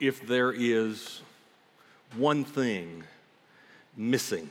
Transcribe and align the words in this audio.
if 0.00 0.26
there 0.26 0.52
is 0.52 1.22
one 2.16 2.44
thing 2.44 3.04
missing 3.96 4.48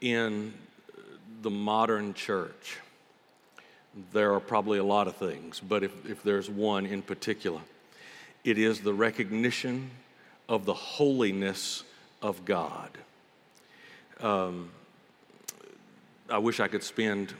in 0.00 0.52
the 1.42 1.50
modern 1.50 2.14
church, 2.14 2.78
there 4.12 4.32
are 4.34 4.40
probably 4.40 4.78
a 4.78 4.84
lot 4.84 5.08
of 5.08 5.16
things, 5.16 5.60
but 5.60 5.82
if, 5.82 6.08
if 6.08 6.22
there's 6.22 6.48
one 6.48 6.86
in 6.86 7.02
particular, 7.02 7.60
it 8.44 8.58
is 8.58 8.80
the 8.80 8.94
recognition 8.94 9.90
of 10.48 10.64
the 10.64 10.74
holiness 10.74 11.84
of 12.22 12.44
God. 12.44 12.90
Um, 14.20 14.70
I 16.30 16.38
wish 16.38 16.60
I 16.60 16.68
could 16.68 16.82
spend 16.82 17.34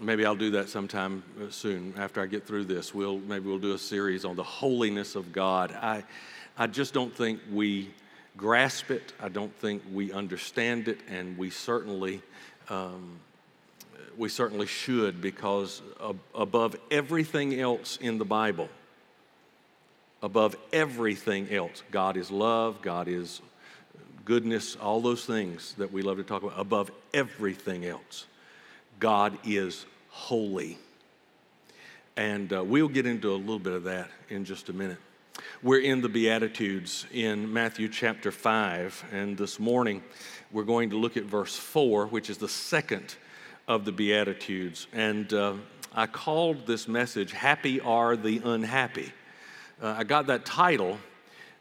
maybe 0.00 0.24
I'll 0.24 0.34
do 0.34 0.50
that 0.52 0.68
sometime 0.68 1.22
soon 1.50 1.94
after 1.96 2.20
I 2.22 2.26
get 2.26 2.46
through 2.46 2.64
this. 2.64 2.94
We'll 2.94 3.18
maybe 3.18 3.46
we'll 3.46 3.58
do 3.58 3.74
a 3.74 3.78
series 3.78 4.24
on 4.24 4.36
the 4.36 4.42
holiness 4.42 5.14
of 5.14 5.32
God. 5.32 5.72
I 5.72 6.04
I 6.56 6.66
just 6.66 6.94
don't 6.94 7.14
think 7.14 7.40
we 7.52 7.90
grasp 8.36 8.90
it. 8.90 9.12
I 9.20 9.28
don't 9.28 9.54
think 9.56 9.82
we 9.92 10.12
understand 10.12 10.88
it, 10.88 11.00
and 11.08 11.36
we 11.36 11.50
certainly 11.50 12.22
um, 12.68 13.18
we 14.16 14.28
certainly 14.28 14.66
should 14.66 15.20
because 15.20 15.82
above 16.34 16.76
everything 16.90 17.58
else 17.58 17.96
in 17.98 18.18
the 18.18 18.24
Bible, 18.24 18.68
above 20.22 20.56
everything 20.72 21.50
else, 21.50 21.82
God 21.90 22.16
is 22.16 22.30
love. 22.30 22.82
God 22.82 23.08
is 23.08 23.40
goodness. 24.24 24.76
All 24.76 25.00
those 25.00 25.24
things 25.24 25.74
that 25.78 25.92
we 25.92 26.02
love 26.02 26.16
to 26.18 26.22
talk 26.22 26.42
about. 26.42 26.58
Above 26.58 26.90
everything 27.14 27.84
else. 27.84 28.26
God 28.98 29.38
is 29.44 29.86
holy. 30.10 30.78
And 32.16 32.52
uh, 32.52 32.62
we'll 32.62 32.88
get 32.88 33.06
into 33.06 33.32
a 33.32 33.36
little 33.36 33.58
bit 33.58 33.72
of 33.72 33.84
that 33.84 34.10
in 34.28 34.44
just 34.44 34.68
a 34.68 34.72
minute. 34.72 34.98
We're 35.62 35.80
in 35.80 36.00
the 36.00 36.08
Beatitudes 36.08 37.06
in 37.12 37.50
Matthew 37.50 37.88
chapter 37.88 38.30
5, 38.30 39.04
and 39.12 39.38
this 39.38 39.58
morning 39.58 40.02
we're 40.52 40.64
going 40.64 40.90
to 40.90 40.98
look 40.98 41.16
at 41.16 41.24
verse 41.24 41.56
4, 41.56 42.06
which 42.06 42.28
is 42.28 42.38
the 42.38 42.48
second 42.48 43.14
of 43.68 43.84
the 43.84 43.92
Beatitudes. 43.92 44.86
And 44.92 45.32
uh, 45.32 45.54
I 45.94 46.06
called 46.06 46.66
this 46.66 46.88
message, 46.88 47.32
Happy 47.32 47.80
Are 47.80 48.16
the 48.16 48.40
Unhappy. 48.44 49.12
Uh, 49.80 49.94
I 49.98 50.04
got 50.04 50.26
that 50.26 50.44
title 50.44 50.98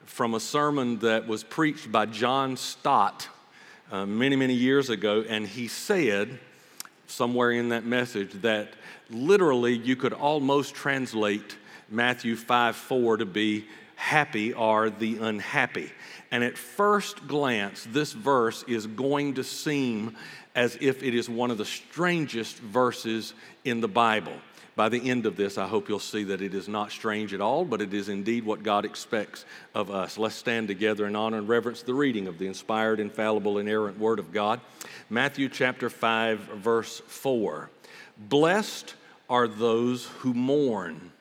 from 0.04 0.34
a 0.34 0.40
sermon 0.40 1.00
that 1.00 1.28
was 1.28 1.44
preached 1.44 1.92
by 1.92 2.06
John 2.06 2.58
Stott 2.58 3.28
uh, 3.92 4.06
many, 4.06 4.36
many 4.36 4.56
years 4.56 4.90
ago, 4.90 5.24
and 5.28 5.48
he 5.48 5.68
said, 5.68 6.40
somewhere 7.10 7.52
in 7.52 7.70
that 7.70 7.86
message 7.86 8.32
that 8.42 8.74
literally 9.10 9.76
you 9.76 9.96
could 9.96 10.14
almost 10.14 10.76
translate 10.76 11.58
Matthew 11.90 12.36
5 12.36 12.76
4 12.76 13.18
to 13.18 13.26
be 13.26 13.66
happy 13.96 14.54
are 14.54 14.90
the 14.90 15.18
unhappy. 15.18 15.92
And 16.32 16.44
at 16.44 16.58
first 16.58 17.28
glance, 17.28 17.86
this 17.92 18.14
verse 18.14 18.64
is 18.64 18.88
going 18.88 19.34
to 19.34 19.44
seem 19.44 20.16
as 20.56 20.78
if 20.80 21.04
it 21.04 21.16
is 21.16 21.30
one 21.30 21.52
of 21.52 21.58
the 21.58 21.66
strangest 21.66 22.58
verses 22.60 23.34
in 23.66 23.82
the 23.82 23.88
Bible. 23.88 24.34
By 24.76 24.90
the 24.90 25.10
end 25.10 25.26
of 25.26 25.36
this, 25.36 25.58
I 25.58 25.68
hope 25.68 25.90
you'll 25.90 26.00
see 26.00 26.24
that 26.26 26.42
it 26.42 26.54
is 26.54 26.68
not 26.68 26.92
strange 26.92 27.34
at 27.34 27.42
all, 27.42 27.66
but 27.66 27.82
it 27.82 27.94
is 27.94 28.10
indeed 28.10 28.46
what 28.46 28.64
God 28.64 28.86
expects 28.86 29.46
of 29.76 29.92
us. 29.92 30.18
Let's 30.18 30.36
stand 30.36 30.68
together 30.68 31.06
in 31.06 31.16
honor 31.16 31.38
and 31.38 31.50
reverence 31.50 31.82
the 31.82 31.94
reading 31.94 32.28
of 32.28 32.38
the 32.38 32.48
inspired, 32.48 33.00
infallible, 33.00 33.58
inerrant 33.58 34.00
Word 34.00 34.20
of 34.20 34.32
God. 34.32 34.62
Matthew 35.10 35.50
chapter 35.50 35.90
5, 35.90 36.40
verse 36.40 37.02
4. 37.08 37.70
Blessed 38.18 38.96
are 39.30 39.48
those 39.48 40.06
who 40.20 40.34
mourn, 40.34 41.12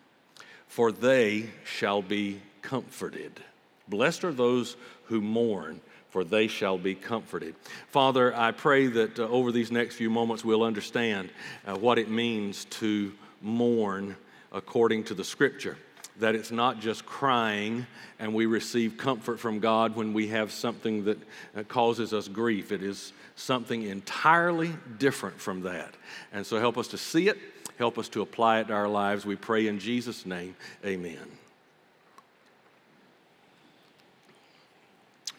for 0.67 0.93
they 0.93 1.51
shall 1.65 2.03
be 2.03 2.41
comforted. 2.63 3.41
Blessed 3.89 4.25
are 4.25 4.33
those 4.33 4.77
who 5.05 5.21
mourn, 5.21 5.81
for 6.11 6.25
they 6.25 6.49
shall 6.49 6.79
be 6.79 6.95
comforted. 6.95 7.55
Father, 7.89 8.35
I 8.35 8.53
pray 8.53 8.87
that 8.87 9.19
uh, 9.19 9.29
over 9.29 9.53
these 9.53 9.71
next 9.71 9.97
few 9.97 10.11
moments 10.11 10.45
we'll 10.45 10.63
understand 10.63 11.31
uh, 11.67 11.77
what 11.77 11.99
it 11.99 12.11
means 12.11 12.65
to 12.67 13.13
mourn 13.41 14.17
according 14.53 15.05
to 15.05 15.15
the 15.15 15.25
scripture. 15.25 15.77
That 16.19 16.35
it's 16.35 16.51
not 16.51 16.81
just 16.81 17.07
crying 17.07 17.87
and 18.19 18.35
we 18.35 18.47
receive 18.47 18.97
comfort 18.97 19.39
from 19.39 19.61
God 19.61 19.95
when 19.95 20.13
we 20.13 20.29
have 20.29 20.51
something 20.51 21.05
that 21.05 21.19
uh, 21.57 21.63
causes 21.65 22.13
us 22.13 22.27
grief. 22.27 22.73
It 22.73 22.83
is 22.83 23.13
something 23.37 23.83
entirely 23.83 24.73
different 24.99 25.41
from 25.41 25.63
that. 25.63 25.95
And 26.33 26.45
so 26.45 26.59
help 26.59 26.77
us 26.77 26.89
to 26.89 26.99
see 26.99 27.29
it, 27.29 27.39
help 27.79 27.99
us 27.99 28.09
to 28.11 28.23
apply 28.23 28.61
it 28.61 28.69
to 28.69 28.75
our 28.75 28.89
lives. 28.89 29.25
We 29.25 29.37
pray 29.37 29.69
in 29.69 29.79
Jesus' 29.79 30.27
name, 30.27 30.57
amen. 30.85 31.19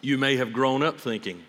You 0.00 0.16
may 0.16 0.36
have 0.36 0.54
grown 0.54 0.82
up 0.82 0.98
thinking, 0.98 1.42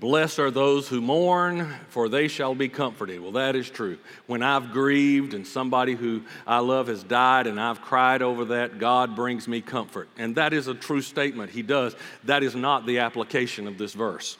Blessed 0.00 0.40
are 0.40 0.50
those 0.50 0.88
who 0.88 1.00
mourn, 1.00 1.72
for 1.88 2.08
they 2.08 2.26
shall 2.26 2.54
be 2.54 2.68
comforted. 2.68 3.20
Well, 3.20 3.32
that 3.32 3.54
is 3.54 3.70
true. 3.70 3.96
When 4.26 4.42
I've 4.42 4.72
grieved 4.72 5.34
and 5.34 5.46
somebody 5.46 5.94
who 5.94 6.22
I 6.46 6.58
love 6.58 6.88
has 6.88 7.04
died 7.04 7.46
and 7.46 7.60
I've 7.60 7.80
cried 7.80 8.20
over 8.20 8.44
that, 8.46 8.80
God 8.80 9.14
brings 9.14 9.46
me 9.46 9.60
comfort. 9.60 10.08
And 10.18 10.34
that 10.34 10.52
is 10.52 10.66
a 10.66 10.74
true 10.74 11.00
statement. 11.00 11.52
He 11.52 11.62
does. 11.62 11.94
That 12.24 12.42
is 12.42 12.56
not 12.56 12.86
the 12.86 12.98
application 12.98 13.68
of 13.68 13.78
this 13.78 13.92
verse. 13.92 14.36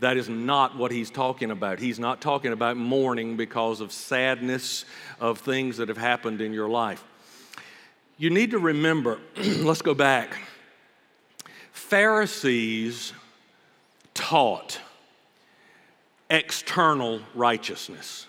That 0.00 0.18
is 0.18 0.28
not 0.28 0.76
what 0.76 0.92
he's 0.92 1.10
talking 1.10 1.50
about. 1.50 1.78
He's 1.78 1.98
not 1.98 2.20
talking 2.20 2.52
about 2.52 2.76
mourning 2.76 3.38
because 3.38 3.80
of 3.80 3.90
sadness 3.90 4.84
of 5.18 5.38
things 5.38 5.78
that 5.78 5.88
have 5.88 5.96
happened 5.96 6.42
in 6.42 6.52
your 6.52 6.68
life. 6.68 7.02
You 8.18 8.28
need 8.28 8.50
to 8.50 8.58
remember, 8.58 9.18
let's 9.36 9.80
go 9.80 9.94
back. 9.94 10.36
Pharisees 11.72 13.14
taught 14.14 14.80
external 16.30 17.20
righteousness. 17.34 18.26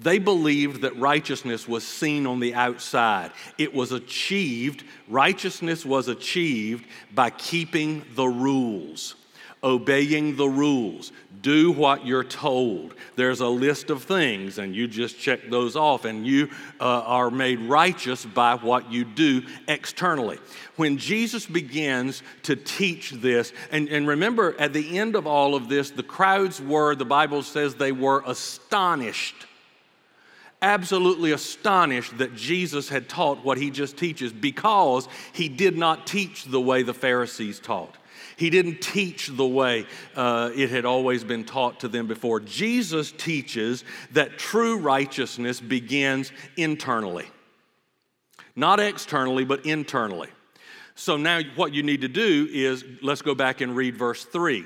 They 0.00 0.18
believed 0.18 0.82
that 0.82 0.96
righteousness 0.96 1.66
was 1.66 1.86
seen 1.86 2.26
on 2.26 2.40
the 2.40 2.54
outside. 2.54 3.32
It 3.56 3.74
was 3.74 3.92
achieved, 3.92 4.84
righteousness 5.08 5.84
was 5.84 6.08
achieved 6.08 6.86
by 7.14 7.30
keeping 7.30 8.04
the 8.14 8.26
rules 8.28 9.16
obeying 9.62 10.36
the 10.36 10.48
rules. 10.48 11.12
Do 11.40 11.70
what 11.70 12.04
you're 12.04 12.24
told. 12.24 12.94
There's 13.16 13.40
a 13.40 13.48
list 13.48 13.90
of 13.90 14.02
things, 14.02 14.58
and 14.58 14.74
you 14.74 14.88
just 14.88 15.18
check 15.18 15.50
those 15.50 15.76
off, 15.76 16.04
and 16.04 16.26
you 16.26 16.50
uh, 16.80 17.02
are 17.04 17.30
made 17.30 17.60
righteous 17.60 18.24
by 18.24 18.54
what 18.56 18.90
you 18.90 19.04
do 19.04 19.42
externally. 19.68 20.38
When 20.76 20.98
Jesus 20.98 21.46
begins 21.46 22.22
to 22.44 22.56
teach 22.56 23.12
this, 23.12 23.52
and, 23.70 23.88
and 23.88 24.08
remember 24.08 24.54
at 24.58 24.72
the 24.72 24.98
end 24.98 25.14
of 25.14 25.26
all 25.26 25.54
of 25.54 25.68
this, 25.68 25.90
the 25.90 26.02
crowds 26.02 26.60
were, 26.60 26.94
the 26.94 27.04
Bible 27.04 27.42
says, 27.42 27.74
they 27.74 27.92
were 27.92 28.22
astonished 28.26 29.46
absolutely 30.62 31.32
astonished 31.32 32.18
that 32.18 32.34
Jesus 32.34 32.88
had 32.88 33.08
taught 33.08 33.44
what 33.44 33.58
he 33.58 33.70
just 33.70 33.96
teaches 33.96 34.32
because 34.32 35.08
he 35.32 35.48
did 35.48 35.76
not 35.76 36.06
teach 36.06 36.44
the 36.44 36.60
way 36.60 36.82
the 36.82 36.94
Pharisees 36.94 37.60
taught. 37.60 37.94
He 38.38 38.50
didn't 38.50 38.80
teach 38.80 39.26
the 39.26 39.46
way 39.46 39.84
uh, 40.14 40.50
it 40.54 40.70
had 40.70 40.84
always 40.84 41.24
been 41.24 41.44
taught 41.44 41.80
to 41.80 41.88
them 41.88 42.06
before. 42.06 42.38
Jesus 42.38 43.10
teaches 43.10 43.82
that 44.12 44.38
true 44.38 44.78
righteousness 44.78 45.60
begins 45.60 46.30
internally, 46.56 47.26
not 48.54 48.78
externally, 48.78 49.44
but 49.44 49.66
internally. 49.66 50.28
So 50.94 51.16
now 51.16 51.40
what 51.56 51.74
you 51.74 51.82
need 51.82 52.02
to 52.02 52.08
do 52.08 52.48
is 52.52 52.84
let's 53.02 53.22
go 53.22 53.34
back 53.34 53.60
and 53.60 53.74
read 53.74 53.96
verse 53.96 54.24
3. 54.24 54.64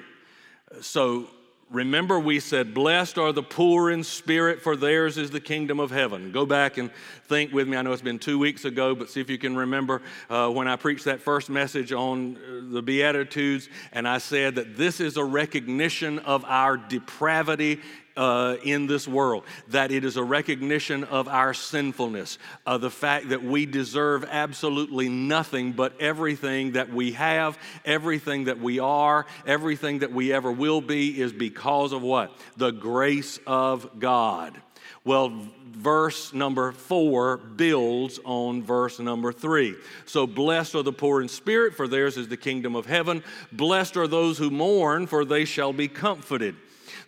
So 0.83 1.29
Remember, 1.73 2.21
we 2.21 2.39
said, 2.39 2.75
Blessed 2.75 3.17
are 3.17 3.33
the 3.33 3.43
poor 3.43 3.91
in 3.91 4.05
spirit, 4.05 4.61
for 4.61 4.77
theirs 4.77 5.17
is 5.17 5.31
the 5.31 5.41
kingdom 5.41 5.81
of 5.81 5.91
heaven. 5.91 6.31
Go 6.31 6.45
back 6.45 6.77
and 6.77 6.91
think 7.29 7.51
with 7.51 7.67
me. 7.67 7.79
I 7.79 7.83
know 7.83 7.93
it's 7.93 8.03
been 8.03 8.19
two 8.19 8.39
weeks 8.39 8.67
ago, 8.67 8.95
but 8.95 9.09
see 9.09 9.23
if 9.23 9.31
you 9.31 9.39
can 9.39 9.57
remember 9.57 10.03
uh, 10.29 10.51
when 10.51 10.69
I 10.69 10.77
preached 10.77 11.07
that 11.07 11.23
first 11.23 11.49
message 11.49 11.91
on 11.91 12.37
uh, 12.37 12.75
the 12.75 12.83
Beatitudes, 12.83 13.71
and 13.93 14.07
I 14.07 14.19
said 14.19 14.57
that 14.57 14.77
this 14.77 15.01
is 15.01 15.17
a 15.17 15.25
recognition 15.25 16.19
of 16.19 16.45
our 16.45 16.77
depravity 16.77 17.81
uh, 18.17 18.57
in 18.63 18.87
this 18.87 19.07
world, 19.09 19.45
that 19.69 19.91
it 19.91 20.05
is 20.05 20.17
a 20.17 20.25
recognition 20.25 21.05
of 21.05 21.29
our 21.29 21.55
sinfulness, 21.55 22.39
of 22.67 22.81
the 22.81 22.91
fact 22.91 23.31
that 23.31 23.43
we 23.43 23.67
deserve 23.67 24.25
absolutely 24.31 25.09
nothing 25.09 25.73
but 25.73 26.01
everything 26.01 26.73
that 26.73 26.93
we 26.93 27.13
have, 27.13 27.59
everything 27.85 28.45
that 28.45 28.59
we 28.59 28.79
are, 28.79 29.27
everything 29.47 30.01
that 30.01 30.13
we 30.13 30.33
ever 30.33 30.51
will 30.51 30.81
be 30.81 31.21
is 31.21 31.33
because 31.33 31.93
of 31.93 32.03
what? 32.03 32.37
The 32.57 32.71
grace 32.71 33.39
of 33.47 33.99
God. 33.99 34.61
Well, 35.05 35.33
verse 35.73 36.33
number 36.33 36.71
four 36.73 37.39
builds 37.39 38.21
on 38.25 38.63
verse 38.63 39.01
number 39.01 39.33
three. 39.33 39.75
So, 40.05 40.27
blessed 40.27 40.77
are 40.77 40.83
the 40.83 40.93
poor 40.93 41.21
in 41.21 41.29
spirit, 41.29 41.75
for 41.75 41.89
theirs 41.89 42.17
is 42.17 42.29
the 42.29 42.37
kingdom 42.37 42.77
of 42.77 42.87
heaven. 42.87 43.25
Blessed 43.51 43.97
are 43.97 44.07
those 44.07 44.39
who 44.39 44.51
mourn, 44.51 45.07
for 45.07 45.25
they 45.25 45.45
shall 45.45 45.73
be 45.73 45.89
comforted. 45.89 46.55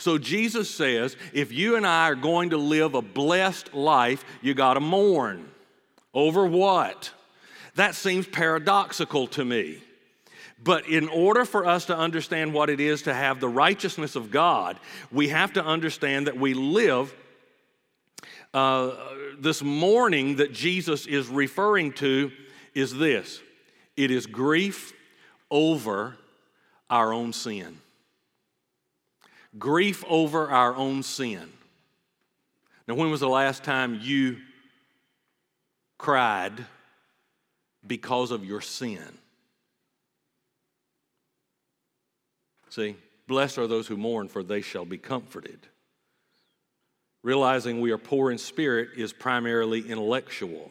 So 0.05 0.19
Jesus 0.19 0.69
says, 0.69 1.17
if 1.33 1.51
you 1.51 1.77
and 1.77 1.87
I 1.87 2.11
are 2.11 2.15
going 2.15 2.51
to 2.51 2.59
live 2.59 2.95
a 2.95 3.01
blessed 3.01 3.73
life, 3.73 4.23
you 4.43 4.53
got 4.53 4.75
to 4.75 4.81
mourn. 4.81 5.49
Over 6.13 6.45
what? 6.45 7.11
That 7.77 7.95
seems 7.95 8.27
paradoxical 8.27 9.29
to 9.29 9.43
me. 9.47 9.83
But 10.63 10.87
in 10.87 11.09
order 11.09 11.47
for 11.47 11.65
us 11.65 11.87
to 11.87 11.97
understand 11.97 12.53
what 12.53 12.69
it 12.69 12.81
is 12.81 13.01
to 13.05 13.15
have 13.15 13.41
the 13.41 13.49
righteousness 13.49 14.15
of 14.15 14.31
God, 14.31 14.79
we 15.11 15.29
have 15.29 15.55
to 15.55 15.65
understand 15.65 16.27
that 16.27 16.37
we 16.37 16.53
live 16.53 17.15
uh, 18.53 18.91
this 19.39 19.63
mourning 19.63 20.37
that 20.37 20.53
Jesus 20.53 21.07
is 21.07 21.29
referring 21.29 21.95
to 21.95 22.31
is 22.75 22.93
this 22.93 23.41
it 23.97 24.11
is 24.11 24.27
grief 24.27 24.93
over 25.51 26.19
our 26.91 27.15
own 27.15 27.33
sin. 27.33 27.81
Grief 29.59 30.05
over 30.09 30.49
our 30.51 30.75
own 30.75 31.03
sin. 31.03 31.53
Now, 32.87 32.95
when 32.95 33.11
was 33.11 33.21
the 33.21 33.29
last 33.29 33.65
time 33.65 34.01
you 34.03 34.39
cried 35.97 36.65
because 37.87 38.31
of 38.31 38.45
your 38.45 38.61
sin? 38.61 39.19
See, 42.69 42.97
blessed 43.29 43.59
are 43.59 43.67
those 43.67 43.87
who 43.87 43.97
mourn, 43.97 44.29
for 44.29 44.43
they 44.43 44.61
shall 44.61 44.85
be 44.85 44.99
comforted. 44.99 45.61
Realizing 47.23 47.81
we 47.81 47.93
are 47.93 47.99
poor 47.99 48.31
in 48.31 48.39
spirit 48.39 48.91
is 48.97 49.13
primarily 49.13 49.89
intellectual. 49.89 50.71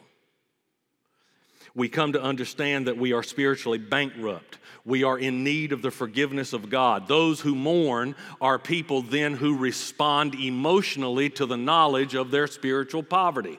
We 1.74 1.88
come 1.88 2.12
to 2.12 2.22
understand 2.22 2.86
that 2.86 2.96
we 2.96 3.12
are 3.12 3.22
spiritually 3.22 3.78
bankrupt. 3.78 4.58
We 4.84 5.02
are 5.02 5.18
in 5.18 5.42
need 5.42 5.72
of 5.72 5.82
the 5.82 5.90
forgiveness 5.90 6.52
of 6.52 6.70
God. 6.70 7.08
Those 7.08 7.40
who 7.40 7.54
mourn 7.54 8.14
are 8.40 8.58
people 8.58 9.02
then 9.02 9.34
who 9.34 9.56
respond 9.56 10.34
emotionally 10.34 11.30
to 11.30 11.46
the 11.46 11.56
knowledge 11.56 12.14
of 12.14 12.30
their 12.30 12.46
spiritual 12.46 13.02
poverty. 13.02 13.58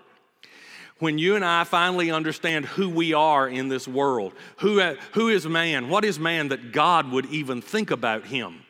When 1.00 1.18
you 1.18 1.36
and 1.36 1.44
I 1.44 1.66
finally 1.66 2.10
understand 2.10 2.66
who 2.66 2.88
we 2.90 3.14
are 3.14 3.50
in 3.50 3.68
this 3.68 3.86
world, 3.86 4.32
who, 4.58 4.80
who 5.12 5.28
is 5.28 5.46
man? 5.46 5.90
What 5.90 6.06
is 6.06 6.18
man 6.18 6.50
that 6.50 6.72
God 6.72 7.12
would 7.12 7.26
even 7.26 7.62
think 7.62 7.92
about 7.92 8.26
him? 8.26 8.62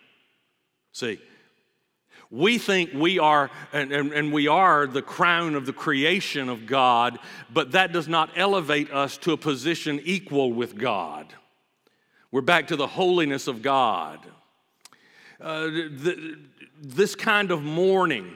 See, 0.92 1.20
we 2.36 2.58
think 2.58 2.92
we 2.94 3.18
are, 3.18 3.50
and, 3.72 3.92
and, 3.94 4.12
and, 4.12 4.34
we 4.34 4.48
are 4.48 4.86
the 4.88 5.02
crown 5.02 5.56
of 5.56 5.66
the 5.66 5.72
creation 5.72 6.50
of 6.50 6.66
God, 6.66 7.18
but 7.54 7.72
that 7.72 7.94
does 7.94 8.10
not 8.10 8.30
elevate 8.36 8.92
us 8.92 9.18
to 9.20 9.32
a 9.32 9.38
position 9.38 10.02
equal 10.04 10.52
with 10.52 10.78
God. 10.78 11.34
We're 12.32 12.42
back 12.42 12.68
to 12.68 12.76
the 12.76 12.88
holiness 12.88 13.48
of 13.48 13.62
God. 13.62 14.20
Uh, 15.40 15.70
this 16.82 17.16
kind 17.16 17.52
of 17.52 17.64
mourning 17.64 18.36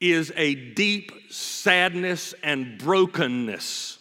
is 0.00 0.32
a 0.34 0.54
deep 0.54 1.12
sadness 1.30 2.34
and 2.42 2.78
brokenness 2.78 3.98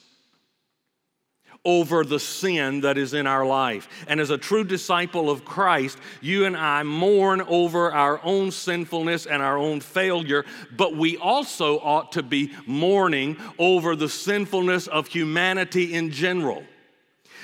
over 1.65 2.03
the 2.03 2.19
sin 2.19 2.81
that 2.81 2.97
is 2.97 3.13
in 3.13 3.25
our 3.25 3.45
life. 3.45 3.87
And 4.07 4.19
as 4.19 4.29
a 4.29 4.37
true 4.37 4.63
disciple 4.63 5.29
of 5.29 5.45
Christ, 5.45 5.97
you 6.21 6.45
and 6.45 6.57
I 6.57 6.83
mourn 6.83 7.41
over 7.41 7.91
our 7.91 8.19
own 8.23 8.51
sinfulness 8.51 9.25
and 9.25 9.41
our 9.41 9.57
own 9.57 9.79
failure, 9.79 10.45
but 10.75 10.95
we 10.95 11.17
also 11.17 11.79
ought 11.79 12.11
to 12.13 12.23
be 12.23 12.51
mourning 12.65 13.37
over 13.57 13.95
the 13.95 14.09
sinfulness 14.09 14.87
of 14.87 15.07
humanity 15.07 15.93
in 15.93 16.11
general. 16.11 16.63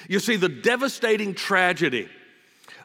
You 0.07 0.19
see, 0.19 0.35
the 0.35 0.49
devastating 0.49 1.33
tragedy 1.33 2.09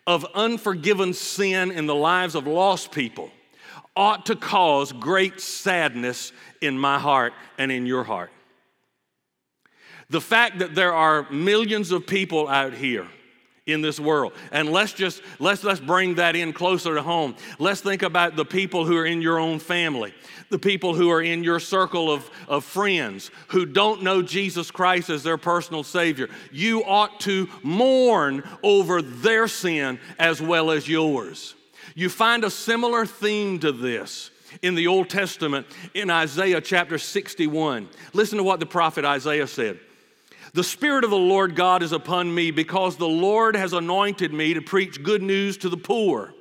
of 0.06 0.26
unforgiven 0.34 1.14
sin 1.14 1.70
in 1.70 1.86
the 1.86 1.94
lives 1.94 2.34
of 2.34 2.46
lost 2.46 2.92
people 2.92 3.30
ought 3.96 4.26
to 4.26 4.36
cause 4.36 4.92
great 4.92 5.40
sadness 5.40 6.32
in 6.60 6.78
my 6.78 6.98
heart 6.98 7.32
and 7.58 7.70
in 7.70 7.86
your 7.86 8.04
heart. 8.04 8.30
The 10.14 10.20
fact 10.20 10.60
that 10.60 10.76
there 10.76 10.94
are 10.94 11.28
millions 11.28 11.90
of 11.90 12.06
people 12.06 12.46
out 12.46 12.72
here 12.72 13.08
in 13.66 13.80
this 13.80 13.98
world. 13.98 14.32
And 14.52 14.70
let's 14.70 14.92
just 14.92 15.20
let's 15.40 15.64
let's 15.64 15.80
bring 15.80 16.14
that 16.14 16.36
in 16.36 16.52
closer 16.52 16.94
to 16.94 17.02
home. 17.02 17.34
Let's 17.58 17.80
think 17.80 18.02
about 18.02 18.36
the 18.36 18.44
people 18.44 18.84
who 18.84 18.96
are 18.96 19.06
in 19.06 19.20
your 19.20 19.40
own 19.40 19.58
family, 19.58 20.14
the 20.50 20.58
people 20.60 20.94
who 20.94 21.10
are 21.10 21.20
in 21.20 21.42
your 21.42 21.58
circle 21.58 22.12
of, 22.12 22.30
of 22.46 22.64
friends 22.64 23.32
who 23.48 23.66
don't 23.66 24.04
know 24.04 24.22
Jesus 24.22 24.70
Christ 24.70 25.10
as 25.10 25.24
their 25.24 25.36
personal 25.36 25.82
Savior. 25.82 26.28
You 26.52 26.84
ought 26.84 27.18
to 27.22 27.48
mourn 27.64 28.48
over 28.62 29.02
their 29.02 29.48
sin 29.48 29.98
as 30.20 30.40
well 30.40 30.70
as 30.70 30.86
yours. 30.86 31.56
You 31.96 32.08
find 32.08 32.44
a 32.44 32.50
similar 32.50 33.04
theme 33.04 33.58
to 33.58 33.72
this 33.72 34.30
in 34.62 34.76
the 34.76 34.86
Old 34.86 35.10
Testament 35.10 35.66
in 35.92 36.08
Isaiah 36.08 36.60
chapter 36.60 36.98
61. 36.98 37.88
Listen 38.12 38.38
to 38.38 38.44
what 38.44 38.60
the 38.60 38.66
prophet 38.66 39.04
Isaiah 39.04 39.48
said. 39.48 39.80
The 40.54 40.62
Spirit 40.62 41.02
of 41.02 41.10
the 41.10 41.16
Lord 41.16 41.56
God 41.56 41.82
is 41.82 41.90
upon 41.90 42.32
me 42.32 42.52
because 42.52 42.96
the 42.96 43.08
Lord 43.08 43.56
has 43.56 43.72
anointed 43.72 44.32
me 44.32 44.54
to 44.54 44.62
preach 44.62 45.02
good 45.02 45.20
news 45.20 45.56
to 45.58 45.68
the 45.68 45.76
poor. 45.76 46.32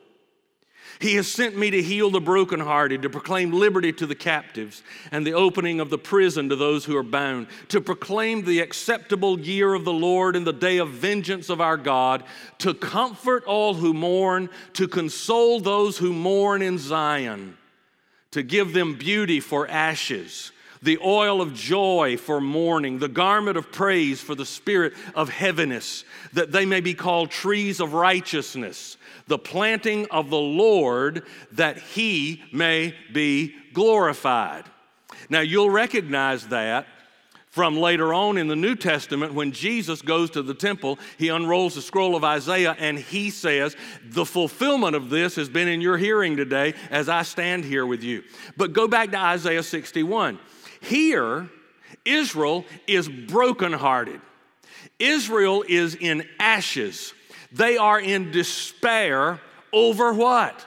He 1.00 1.16
has 1.16 1.28
sent 1.28 1.58
me 1.58 1.72
to 1.72 1.82
heal 1.82 2.12
the 2.12 2.22
brokenhearted, 2.22 3.02
to 3.02 3.10
proclaim 3.10 3.52
liberty 3.52 3.92
to 3.94 4.06
the 4.06 4.14
captives, 4.14 4.84
and 5.12 5.26
the 5.26 5.34
opening 5.34 5.80
of 5.80 5.90
the 5.90 5.98
prison 5.98 6.48
to 6.50 6.56
those 6.56 6.86
who 6.86 6.96
are 6.96 7.02
bound, 7.02 7.48
to 7.70 7.82
proclaim 7.82 8.46
the 8.46 8.60
acceptable 8.60 9.40
year 9.40 9.74
of 9.74 9.84
the 9.84 9.92
Lord 9.92 10.36
and 10.36 10.46
the 10.46 10.54
day 10.54 10.78
of 10.78 10.92
vengeance 10.92 11.50
of 11.50 11.60
our 11.60 11.76
God, 11.76 12.24
to 12.60 12.76
comfort 12.76 13.44
all 13.46 13.74
who 13.74 13.96
mourn, 13.96 14.48
to 14.74 14.88
console 14.88 15.60
those 15.60 15.98
who 15.98 16.14
mourn 16.14 16.62
in 16.62 16.78
Zion, 16.78 17.58
to 18.30 18.44
give 18.44 18.74
them 18.74 18.94
beauty 18.94 19.40
for 19.40 19.68
ashes 19.68 20.52
the 20.84 21.00
oil 21.04 21.42
of 21.42 21.54
joy 21.54 22.18
for 22.18 22.40
mourning, 22.40 23.00
the 23.00 23.08
garment 23.08 23.58
of 23.58 23.72
praise 23.72 24.22
for 24.22 24.36
the 24.36 24.46
spirit 24.46 24.94
of 25.16 25.30
heaviness, 25.30 26.04
that 26.34 26.52
they 26.52 26.66
may 26.66 26.82
be 26.82 26.94
called 26.94 27.32
trees 27.32 27.80
of 27.80 27.94
righteousness, 27.94 28.98
the 29.28 29.40
planting 29.40 30.06
of 30.12 30.30
the 30.30 30.38
Lord, 30.38 31.24
that 31.54 31.78
he 31.78 32.44
may 32.52 32.94
be 33.12 33.56
glorified. 33.74 34.66
Now, 35.30 35.40
you'll 35.40 35.70
recognize 35.70 36.48
that 36.48 36.86
from 37.54 37.78
later 37.78 38.16
on 38.16 38.40
in 38.40 38.48
the 38.48 38.56
New 38.56 38.76
Testament 38.76 39.36
when 39.36 39.52
Jesus 39.52 40.02
goes 40.02 40.32
to 40.32 40.42
the 40.42 40.56
temple, 40.56 40.98
he 41.20 41.30
unrolls 41.30 41.76
the 41.76 41.84
scroll 41.84 42.16
of 42.16 42.24
Isaiah 42.24 42.76
and 42.80 42.98
he 42.98 43.30
says, 43.30 43.76
The 44.04 44.26
fulfillment 44.26 44.96
of 44.96 45.12
this 45.12 45.36
has 45.36 45.50
been 45.50 45.68
in 45.68 45.80
your 45.80 45.98
hearing 45.98 46.36
today 46.36 46.74
as 46.90 47.10
I 47.10 47.22
stand 47.22 47.64
here 47.64 47.86
with 47.86 48.04
you. 48.04 48.24
But 48.58 48.74
go 48.74 48.88
back 48.88 49.12
to 49.12 49.20
Isaiah 49.20 49.62
61. 49.62 50.40
Here, 50.84 51.50
Israel 52.04 52.66
is 52.88 53.08
brokenhearted. 53.08 54.20
Israel 55.00 55.64
is 55.68 55.96
in 55.96 56.28
ashes. 56.40 57.14
They 57.54 57.78
are 57.78 58.00
in 58.00 58.32
despair 58.32 59.40
over 59.72 60.14
what? 60.14 60.66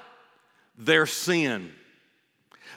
Their 0.78 1.04
sin. 1.04 1.72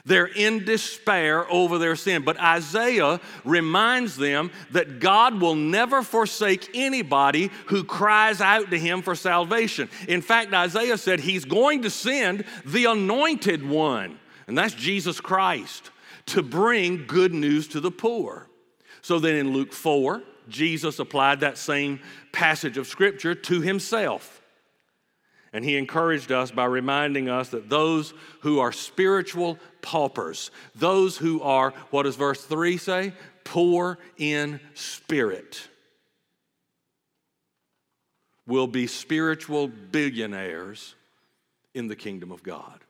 They're 0.04 0.26
in 0.26 0.64
despair 0.66 1.50
over 1.50 1.78
their 1.78 1.96
sin. 1.96 2.24
But 2.24 2.38
Isaiah 2.38 3.20
reminds 3.44 4.16
them 4.16 4.50
that 4.72 5.00
God 5.00 5.40
will 5.40 5.54
never 5.54 6.02
forsake 6.02 6.70
anybody 6.74 7.50
who 7.66 7.84
cries 7.84 8.42
out 8.42 8.70
to 8.70 8.78
him 8.78 9.00
for 9.00 9.14
salvation. 9.14 9.88
In 10.08 10.20
fact, 10.20 10.52
Isaiah 10.52 10.98
said 10.98 11.20
he's 11.20 11.46
going 11.46 11.82
to 11.82 11.90
send 11.90 12.44
the 12.66 12.86
anointed 12.86 13.66
one, 13.66 14.18
and 14.46 14.58
that's 14.58 14.74
Jesus 14.74 15.20
Christ 15.20 15.90
to 16.26 16.42
bring 16.42 17.06
good 17.06 17.32
news 17.32 17.68
to 17.68 17.80
the 17.80 17.90
poor. 17.90 18.48
So 19.02 19.18
then 19.18 19.36
in 19.36 19.52
Luke 19.52 19.72
4, 19.72 20.22
Jesus 20.48 20.98
applied 20.98 21.40
that 21.40 21.58
same 21.58 22.00
passage 22.32 22.76
of 22.76 22.86
Scripture 22.86 23.34
to 23.34 23.60
himself. 23.60 24.42
And 25.52 25.64
he 25.64 25.76
encouraged 25.76 26.30
us 26.30 26.50
by 26.50 26.66
reminding 26.66 27.28
us 27.28 27.48
that 27.48 27.68
those 27.68 28.14
who 28.40 28.60
are 28.60 28.72
spiritual 28.72 29.58
paupers, 29.82 30.50
those 30.76 31.16
who 31.16 31.42
are, 31.42 31.72
what 31.90 32.04
does 32.04 32.16
verse 32.16 32.44
3 32.44 32.76
say? 32.76 33.12
Poor 33.42 33.98
in 34.16 34.60
spirit, 34.74 35.68
will 38.46 38.68
be 38.68 38.86
spiritual 38.86 39.68
billionaires 39.68 40.94
in 41.74 41.88
the 41.88 41.96
kingdom 41.96 42.30
of 42.30 42.42
God. 42.42 42.80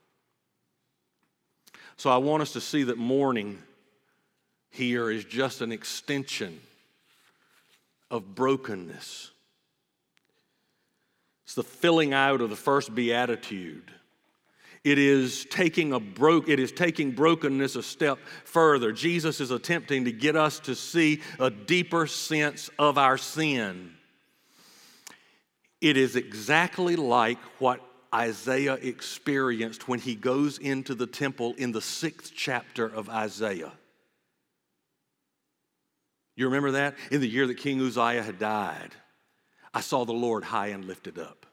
So 2.01 2.09
I 2.09 2.17
want 2.17 2.41
us 2.41 2.53
to 2.53 2.61
see 2.61 2.81
that 2.85 2.97
mourning 2.97 3.61
here 4.71 5.11
is 5.11 5.23
just 5.23 5.61
an 5.61 5.71
extension 5.71 6.59
of 8.09 8.33
brokenness. 8.33 9.29
It's 11.43 11.53
the 11.53 11.61
filling 11.61 12.11
out 12.11 12.41
of 12.41 12.49
the 12.49 12.55
first 12.55 12.95
beatitude. 12.95 13.91
It 14.83 14.97
is 14.97 15.45
taking 15.51 15.93
a 15.93 15.99
broke 15.99 16.49
it 16.49 16.59
is 16.59 16.71
taking 16.71 17.11
brokenness 17.11 17.75
a 17.75 17.83
step 17.83 18.17
further. 18.45 18.91
Jesus 18.91 19.39
is 19.39 19.51
attempting 19.51 20.05
to 20.05 20.11
get 20.11 20.35
us 20.35 20.59
to 20.61 20.73
see 20.73 21.21
a 21.39 21.51
deeper 21.51 22.07
sense 22.07 22.71
of 22.79 22.97
our 22.97 23.19
sin. 23.19 23.91
It 25.81 25.97
is 25.97 26.15
exactly 26.15 26.95
like 26.95 27.37
what 27.59 27.79
Isaiah 28.13 28.73
experienced 28.73 29.87
when 29.87 29.99
he 29.99 30.15
goes 30.15 30.57
into 30.57 30.95
the 30.95 31.07
temple 31.07 31.53
in 31.57 31.71
the 31.71 31.81
sixth 31.81 32.33
chapter 32.35 32.85
of 32.85 33.09
Isaiah. 33.09 33.71
You 36.35 36.45
remember 36.45 36.71
that? 36.71 36.95
In 37.11 37.21
the 37.21 37.27
year 37.27 37.47
that 37.47 37.57
King 37.57 37.81
Uzziah 37.81 38.23
had 38.23 38.39
died, 38.39 38.95
I 39.73 39.81
saw 39.81 40.05
the 40.05 40.11
Lord 40.11 40.43
high 40.43 40.67
and 40.67 40.85
lifted 40.85 41.19
up. 41.19 41.45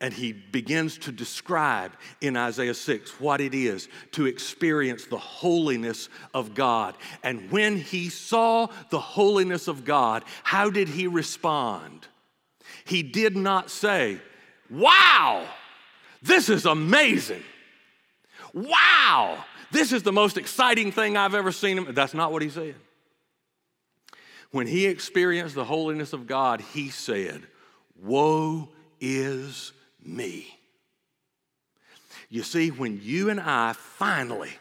And 0.00 0.12
he 0.12 0.32
begins 0.32 0.98
to 0.98 1.12
describe 1.12 1.92
in 2.20 2.36
Isaiah 2.36 2.74
6 2.74 3.20
what 3.20 3.40
it 3.40 3.54
is 3.54 3.88
to 4.12 4.26
experience 4.26 5.06
the 5.06 5.18
holiness 5.18 6.08
of 6.34 6.54
God. 6.54 6.96
And 7.22 7.50
when 7.52 7.76
he 7.76 8.08
saw 8.08 8.66
the 8.90 8.98
holiness 8.98 9.68
of 9.68 9.84
God, 9.84 10.24
how 10.42 10.70
did 10.70 10.88
he 10.88 11.06
respond? 11.06 12.08
He 12.84 13.04
did 13.04 13.36
not 13.36 13.70
say, 13.70 14.20
Wow, 14.72 15.46
this 16.22 16.48
is 16.48 16.64
amazing. 16.64 17.42
Wow, 18.54 19.44
this 19.70 19.92
is 19.92 20.02
the 20.02 20.12
most 20.12 20.38
exciting 20.38 20.92
thing 20.92 21.16
I've 21.16 21.34
ever 21.34 21.52
seen. 21.52 21.92
That's 21.92 22.14
not 22.14 22.32
what 22.32 22.40
he 22.40 22.48
said. 22.48 22.74
When 24.50 24.66
he 24.66 24.86
experienced 24.86 25.54
the 25.54 25.64
holiness 25.64 26.14
of 26.14 26.26
God, 26.26 26.62
he 26.72 26.88
said, 26.88 27.42
Woe 28.02 28.70
is 28.98 29.72
me. 30.02 30.58
You 32.30 32.42
see, 32.42 32.70
when 32.70 32.98
you 33.02 33.28
and 33.28 33.40
I 33.40 33.74
finally, 33.74 34.52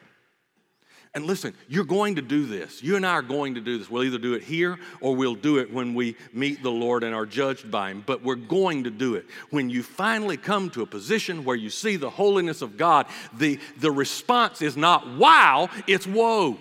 and 1.13 1.25
listen, 1.25 1.53
you're 1.67 1.83
going 1.83 2.15
to 2.15 2.21
do 2.21 2.45
this. 2.45 2.81
You 2.81 2.95
and 2.95 3.05
I 3.05 3.11
are 3.11 3.21
going 3.21 3.55
to 3.55 3.61
do 3.61 3.77
this. 3.77 3.89
We'll 3.89 4.05
either 4.05 4.17
do 4.17 4.33
it 4.33 4.43
here 4.43 4.79
or 5.01 5.13
we'll 5.13 5.35
do 5.35 5.57
it 5.57 5.73
when 5.73 5.93
we 5.93 6.15
meet 6.31 6.63
the 6.63 6.71
Lord 6.71 7.03
and 7.03 7.13
are 7.13 7.25
judged 7.25 7.69
by 7.69 7.91
Him. 7.91 8.01
But 8.05 8.23
we're 8.23 8.35
going 8.35 8.85
to 8.85 8.89
do 8.89 9.15
it. 9.15 9.25
When 9.49 9.69
you 9.69 9.83
finally 9.83 10.37
come 10.37 10.69
to 10.69 10.83
a 10.83 10.85
position 10.85 11.43
where 11.43 11.57
you 11.57 11.69
see 11.69 11.97
the 11.97 12.09
holiness 12.09 12.61
of 12.61 12.77
God, 12.77 13.07
the, 13.33 13.59
the 13.77 13.91
response 13.91 14.61
is 14.61 14.77
not 14.77 15.17
wow, 15.17 15.69
it's 15.85 16.07
woe. 16.07 16.57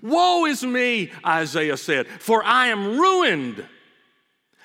Woe 0.00 0.46
is 0.46 0.62
me, 0.62 1.10
Isaiah 1.26 1.76
said, 1.76 2.06
for 2.06 2.44
I 2.44 2.68
am 2.68 2.98
ruined. 2.98 3.66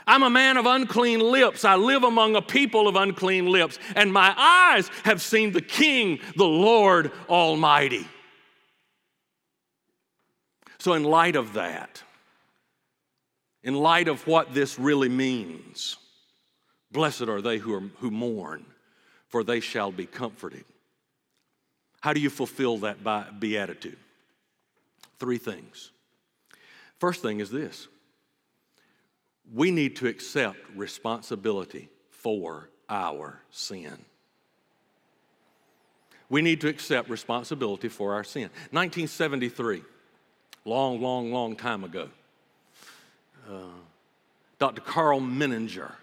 I'm 0.06 0.22
a 0.22 0.29
man 0.29 0.58
of 0.58 0.67
unclean 0.67 1.20
lips. 1.20 1.65
I 1.65 1.75
live 1.75 2.03
among 2.03 2.36
a 2.36 2.41
people 2.44 2.88
of 2.88 2.96
unclean 2.96 3.48
lips, 3.48 3.79
and 3.96 4.13
my 4.13 4.32
eyes 4.38 4.89
have 5.06 5.24
seen 5.24 5.53
the 5.53 5.62
King, 5.62 6.20
the 6.36 6.46
Lord 6.46 7.12
Almighty. 7.27 8.08
So, 10.79 10.93
in 10.93 11.03
light 11.03 11.36
of 11.36 11.53
that, 11.53 12.03
in 13.63 13.75
light 13.75 14.07
of 14.07 14.25
what 14.27 14.53
this 14.53 14.77
really 14.77 15.10
means, 15.10 15.98
blessed 16.91 17.24
are 17.24 17.41
they 17.41 17.57
who, 17.57 17.74
are, 17.74 17.84
who 18.00 18.12
mourn, 18.12 18.65
for 19.27 19.43
they 19.43 19.60
shall 19.60 19.91
be 19.91 20.05
comforted. 20.05 20.65
How 22.01 22.13
do 22.13 22.19
you 22.19 22.29
fulfill 22.29 22.77
that 22.79 23.39
beatitude? 23.39 23.98
Three 25.19 25.38
things. 25.38 25.91
First 27.00 27.22
thing 27.22 27.39
is 27.39 27.50
this 27.50 27.88
we 29.53 29.72
need 29.72 29.96
to 29.98 30.07
accept 30.07 30.57
responsibility 30.75 31.89
for 32.10 32.69
our 32.89 33.41
sin. 33.50 33.98
We 36.29 36.41
need 36.41 36.60
to 36.62 36.67
accept 36.67 37.10
responsibility 37.10 37.88
for 37.88 38.13
our 38.13 38.24
sin. 38.24 38.50
1973, 38.72 39.81
long, 40.67 41.01
long, 41.01 41.31
long 41.31 41.55
time 41.55 41.83
ago, 41.83 42.09
uh, 43.50 43.53
Dr. 44.59 44.81
Karl 44.81 45.21
Menninger 45.21 45.93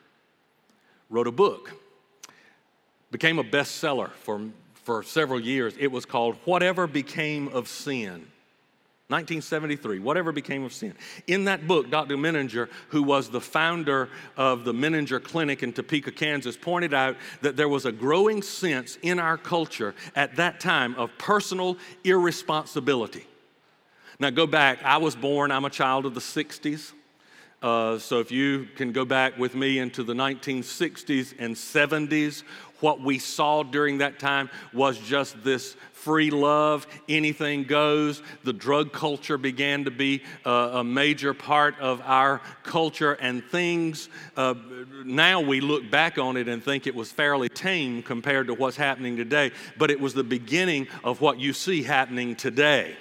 wrote 1.11 1.27
a 1.27 1.33
book, 1.33 1.73
became 3.11 3.39
a 3.39 3.45
bestseller 3.45 4.11
for, 4.11 4.41
for 4.75 5.03
several 5.03 5.39
years. 5.39 5.75
It 5.79 5.89
was 5.89 6.07
called 6.07 6.37
Whatever 6.45 6.87
Became 6.87 7.49
of 7.49 7.69
Sin 7.69 8.27
1973, 9.09 9.99
whatever 9.99 10.33
became 10.33 10.65
of 10.65 10.73
sin. 10.73 10.95
In 11.27 11.45
that 11.45 11.69
book, 11.69 11.91
Dr. 11.91 12.17
Menninger, 12.17 12.71
who 12.89 13.03
was 13.03 13.29
the 13.29 13.41
founder 13.41 14.09
of 14.35 14.65
the 14.65 14.73
Menninger 14.73 15.23
Clinic 15.23 15.63
in 15.63 15.75
Topeka, 15.75 16.11
Kansas, 16.11 16.57
pointed 16.57 16.95
out 16.95 17.17
that 17.43 17.55
there 17.55 17.69
was 17.69 17.85
a 17.85 17.93
growing 17.93 18.41
sense 18.41 18.97
in 19.03 19.19
our 19.19 19.37
culture 19.37 19.95
at 20.17 20.37
that 20.37 20.59
time 20.59 20.95
of 20.95 21.11
personal 21.19 21.77
irresponsibility. 22.03 23.27
Now, 24.19 24.31
go 24.31 24.47
back, 24.47 24.83
I 24.85 24.99
was 24.99 25.17
born, 25.17 25.51
I'm 25.51 25.65
a 25.65 25.71
child 25.71 26.07
of 26.07 26.15
the 26.15 26.21
60s. 26.21 26.93
Uh, 27.63 27.99
so, 27.99 28.21
if 28.21 28.31
you 28.31 28.69
can 28.77 28.93
go 28.93 29.05
back 29.05 29.39
with 29.39 29.55
me 29.55 29.79
into 29.79 30.03
the 30.03 30.13
1960s 30.13 31.35
and 31.39 31.55
70s, 31.57 32.43
what 32.81 33.01
we 33.01 33.19
saw 33.19 33.63
during 33.63 33.99
that 33.99 34.19
time 34.19 34.51
was 34.75 34.99
just 34.99 35.43
this 35.43 35.75
free 35.93 36.31
love, 36.31 36.87
anything 37.09 37.65
goes. 37.65 38.21
The 38.45 38.53
drug 38.53 38.93
culture 38.93 39.39
began 39.39 39.85
to 39.85 39.91
be 39.91 40.23
a, 40.45 40.51
a 40.51 40.85
major 40.85 41.33
part 41.33 41.79
of 41.81 42.03
our 42.05 42.43
culture, 42.63 43.15
and 43.15 43.43
things 43.43 44.11
uh, 44.37 44.55
now 45.05 45.41
we 45.41 45.61
look 45.63 45.91
back 45.91 46.19
on 46.19 46.37
it 46.37 46.47
and 46.47 46.63
think 46.63 46.87
it 46.87 46.95
was 46.95 47.11
fairly 47.11 47.49
tame 47.49 48.03
compared 48.03 48.49
to 48.49 48.55
what's 48.55 48.77
happening 48.77 49.17
today, 49.17 49.53
but 49.79 49.91
it 49.91 49.99
was 49.99 50.13
the 50.13 50.23
beginning 50.23 50.87
of 51.03 51.23
what 51.23 51.39
you 51.39 51.55
see 51.55 51.83
happening 51.83 52.37
today. 52.37 52.95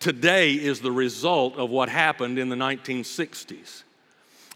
Today 0.00 0.52
is 0.52 0.80
the 0.80 0.92
result 0.92 1.56
of 1.56 1.70
what 1.70 1.88
happened 1.88 2.38
in 2.38 2.48
the 2.48 2.56
1960s. 2.56 3.82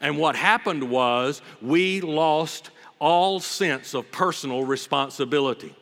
And 0.00 0.18
what 0.18 0.36
happened 0.36 0.88
was 0.90 1.42
we 1.60 2.00
lost 2.00 2.70
all 2.98 3.40
sense 3.40 3.94
of 3.94 4.10
personal 4.10 4.64
responsibility. 4.64 5.74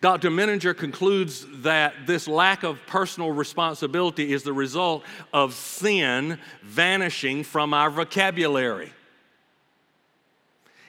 Dr. 0.00 0.30
Menninger 0.30 0.76
concludes 0.76 1.46
that 1.62 2.06
this 2.06 2.26
lack 2.28 2.62
of 2.62 2.78
personal 2.86 3.30
responsibility 3.30 4.32
is 4.32 4.42
the 4.42 4.52
result 4.52 5.04
of 5.32 5.54
sin 5.54 6.38
vanishing 6.62 7.44
from 7.44 7.74
our 7.74 7.90
vocabulary. 7.90 8.92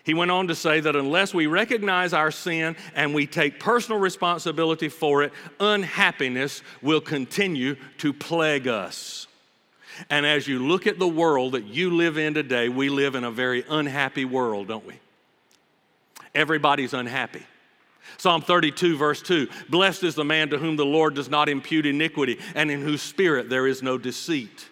He 0.05 0.13
went 0.13 0.29
on 0.29 0.47
to 0.47 0.55
say 0.55 0.79
that 0.81 0.95
unless 0.95 1.33
we 1.33 1.47
recognize 1.47 2.13
our 2.13 2.29
sin 2.29 2.75
and 2.93 3.13
we 3.13 3.25
take 3.25 3.59
personal 3.59 3.99
responsibility 3.99 4.87
for 4.87 5.23
it, 5.23 5.33
unhappiness 5.59 6.61
will 6.83 7.01
continue 7.01 7.75
to 7.97 8.13
plague 8.13 8.67
us. 8.67 9.25
And 10.11 10.25
as 10.25 10.47
you 10.47 10.59
look 10.59 10.85
at 10.85 10.99
the 10.99 11.07
world 11.07 11.53
that 11.53 11.65
you 11.65 11.89
live 11.89 12.19
in 12.19 12.35
today, 12.35 12.69
we 12.69 12.89
live 12.89 13.15
in 13.15 13.23
a 13.23 13.31
very 13.31 13.65
unhappy 13.67 14.25
world, 14.25 14.67
don't 14.67 14.85
we? 14.85 14.99
Everybody's 16.35 16.93
unhappy. 16.93 17.43
Psalm 18.17 18.43
32, 18.43 18.97
verse 18.97 19.23
2 19.23 19.47
Blessed 19.69 20.03
is 20.03 20.13
the 20.13 20.23
man 20.23 20.49
to 20.49 20.59
whom 20.59 20.75
the 20.75 20.85
Lord 20.85 21.15
does 21.15 21.29
not 21.29 21.49
impute 21.49 21.87
iniquity, 21.87 22.39
and 22.53 22.69
in 22.69 22.81
whose 22.81 23.01
spirit 23.01 23.49
there 23.49 23.65
is 23.65 23.81
no 23.81 23.97
deceit. 23.97 24.69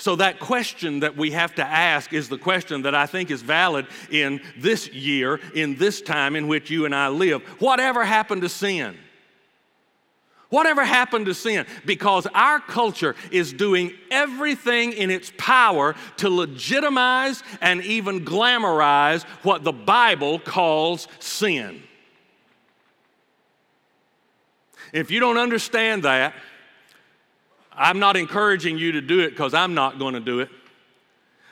So, 0.00 0.14
that 0.16 0.38
question 0.38 1.00
that 1.00 1.16
we 1.16 1.32
have 1.32 1.56
to 1.56 1.64
ask 1.64 2.12
is 2.12 2.28
the 2.28 2.38
question 2.38 2.82
that 2.82 2.94
I 2.94 3.06
think 3.06 3.32
is 3.32 3.42
valid 3.42 3.88
in 4.10 4.40
this 4.56 4.88
year, 4.92 5.40
in 5.56 5.74
this 5.74 6.00
time 6.00 6.36
in 6.36 6.46
which 6.46 6.70
you 6.70 6.84
and 6.84 6.94
I 6.94 7.08
live. 7.08 7.42
Whatever 7.60 8.04
happened 8.04 8.42
to 8.42 8.48
sin? 8.48 8.96
Whatever 10.50 10.84
happened 10.84 11.26
to 11.26 11.34
sin? 11.34 11.66
Because 11.84 12.26
our 12.32 12.60
culture 12.60 13.16
is 13.32 13.52
doing 13.52 13.92
everything 14.10 14.92
in 14.92 15.10
its 15.10 15.32
power 15.36 15.94
to 16.18 16.30
legitimize 16.30 17.42
and 17.60 17.82
even 17.84 18.24
glamorize 18.24 19.24
what 19.42 19.64
the 19.64 19.72
Bible 19.72 20.38
calls 20.38 21.08
sin. 21.18 21.82
If 24.92 25.10
you 25.10 25.20
don't 25.20 25.36
understand 25.36 26.04
that, 26.04 26.34
I'm 27.78 27.98
not 27.98 28.16
encouraging 28.16 28.76
you 28.76 28.92
to 28.92 29.00
do 29.00 29.20
it 29.20 29.30
because 29.30 29.54
I'm 29.54 29.74
not 29.74 29.98
going 29.98 30.14
to 30.14 30.20
do 30.20 30.40
it. 30.40 30.50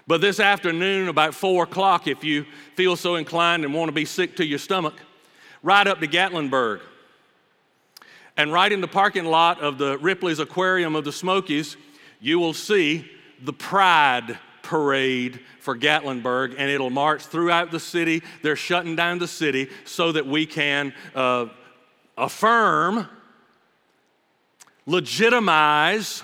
But 0.09 0.21
this 0.21 0.39
afternoon, 0.39 1.09
about 1.09 1.35
four 1.35 1.65
o'clock, 1.65 2.07
if 2.07 2.23
you 2.23 2.47
feel 2.75 2.97
so 2.97 3.17
inclined 3.17 3.65
and 3.65 3.73
want 3.73 3.89
to 3.89 3.93
be 3.93 4.05
sick 4.05 4.37
to 4.37 4.45
your 4.45 4.59
stomach, 4.59 4.95
ride 5.63 5.89
up 5.89 6.01
to 6.01 6.07
Gatlinburg. 6.07 6.81
And 8.37 8.53
right 8.53 8.71
in 8.71 8.81
the 8.81 8.89
parking 8.89 9.25
lot 9.25 9.61
of 9.61 9.79
the 9.79 9.99
Ripley's 9.99 10.39
Aquarium 10.39 10.95
of 10.95 11.05
the 11.05 11.13
Smokies, 11.13 11.77
you 12.21 12.39
will 12.39 12.55
see 12.55 13.11
the 13.43 13.53
Pride 13.53 14.39
Parade 14.63 15.41
for 15.61 15.77
Gatlinburg, 15.77 16.55
and 16.59 16.71
it'll 16.71 16.91
march 16.91 17.23
throughout 17.23 17.71
the 17.71 17.81
city. 17.81 18.23
They're 18.43 18.57
shutting 18.57 18.95
down 18.95 19.19
the 19.19 19.29
city 19.29 19.71
so 19.85 20.13
that 20.13 20.27
we 20.27 20.47
can 20.47 20.93
uh, 21.15 21.47
affirm 22.17 23.09
legitimize, 24.87 26.23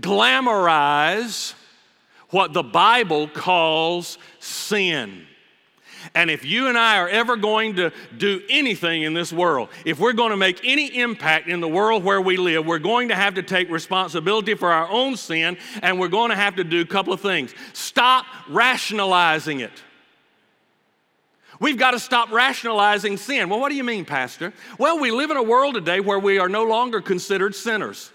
glamorize 0.00 1.54
what 2.30 2.52
the 2.52 2.62
Bible 2.62 3.28
calls 3.28 4.18
sin. 4.40 5.26
And 6.14 6.30
if 6.30 6.44
you 6.44 6.66
and 6.68 6.76
I 6.76 6.98
are 6.98 7.08
ever 7.08 7.36
going 7.36 7.76
to 7.76 7.92
do 8.16 8.42
anything 8.50 9.02
in 9.02 9.14
this 9.14 9.32
world, 9.32 9.68
if 9.84 9.98
we're 9.98 10.12
going 10.12 10.30
to 10.30 10.36
make 10.36 10.60
any 10.62 10.98
impact 10.98 11.48
in 11.48 11.60
the 11.60 11.68
world 11.68 12.04
where 12.04 12.20
we 12.20 12.36
live, 12.36 12.66
we're 12.66 12.78
going 12.78 13.08
to 13.08 13.14
have 13.14 13.34
to 13.34 13.42
take 13.42 13.70
responsibility 13.70 14.54
for 14.54 14.70
our 14.70 14.88
own 14.88 15.16
sin 15.16 15.56
and 15.80 15.98
we're 15.98 16.08
going 16.08 16.30
to 16.30 16.36
have 16.36 16.56
to 16.56 16.64
do 16.64 16.80
a 16.80 16.84
couple 16.84 17.12
of 17.12 17.20
things. 17.20 17.54
Stop 17.72 18.26
rationalizing 18.48 19.60
it. 19.60 19.82
We've 21.60 21.78
got 21.78 21.92
to 21.92 21.98
stop 21.98 22.32
rationalizing 22.32 23.16
sin. 23.16 23.48
Well, 23.48 23.60
what 23.60 23.68
do 23.68 23.76
you 23.76 23.84
mean, 23.84 24.04
Pastor? 24.04 24.52
Well, 24.78 24.98
we 24.98 25.10
live 25.10 25.30
in 25.30 25.36
a 25.36 25.42
world 25.42 25.74
today 25.74 26.00
where 26.00 26.18
we 26.18 26.38
are 26.38 26.48
no 26.48 26.64
longer 26.64 27.00
considered 27.00 27.54
sinners. 27.54 28.10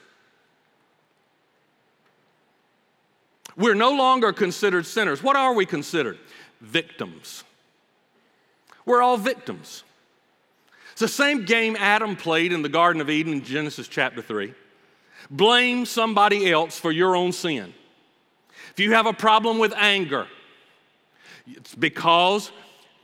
We're 3.55 3.75
no 3.75 3.91
longer 3.91 4.31
considered 4.31 4.85
sinners. 4.85 5.21
What 5.21 5.35
are 5.35 5.53
we 5.53 5.65
considered? 5.65 6.17
Victims. 6.61 7.43
We're 8.85 9.01
all 9.01 9.17
victims. 9.17 9.83
It's 10.93 11.01
the 11.01 11.07
same 11.07 11.45
game 11.45 11.75
Adam 11.77 12.15
played 12.15 12.51
in 12.51 12.61
the 12.61 12.69
Garden 12.69 13.01
of 13.01 13.09
Eden 13.09 13.33
in 13.33 13.43
Genesis 13.43 13.87
chapter 13.87 14.21
3. 14.21 14.53
Blame 15.29 15.85
somebody 15.85 16.51
else 16.51 16.79
for 16.79 16.91
your 16.91 17.15
own 17.15 17.31
sin. 17.31 17.73
If 18.71 18.79
you 18.79 18.93
have 18.93 19.05
a 19.05 19.13
problem 19.13 19.59
with 19.59 19.73
anger, 19.75 20.27
it's 21.45 21.75
because 21.75 22.51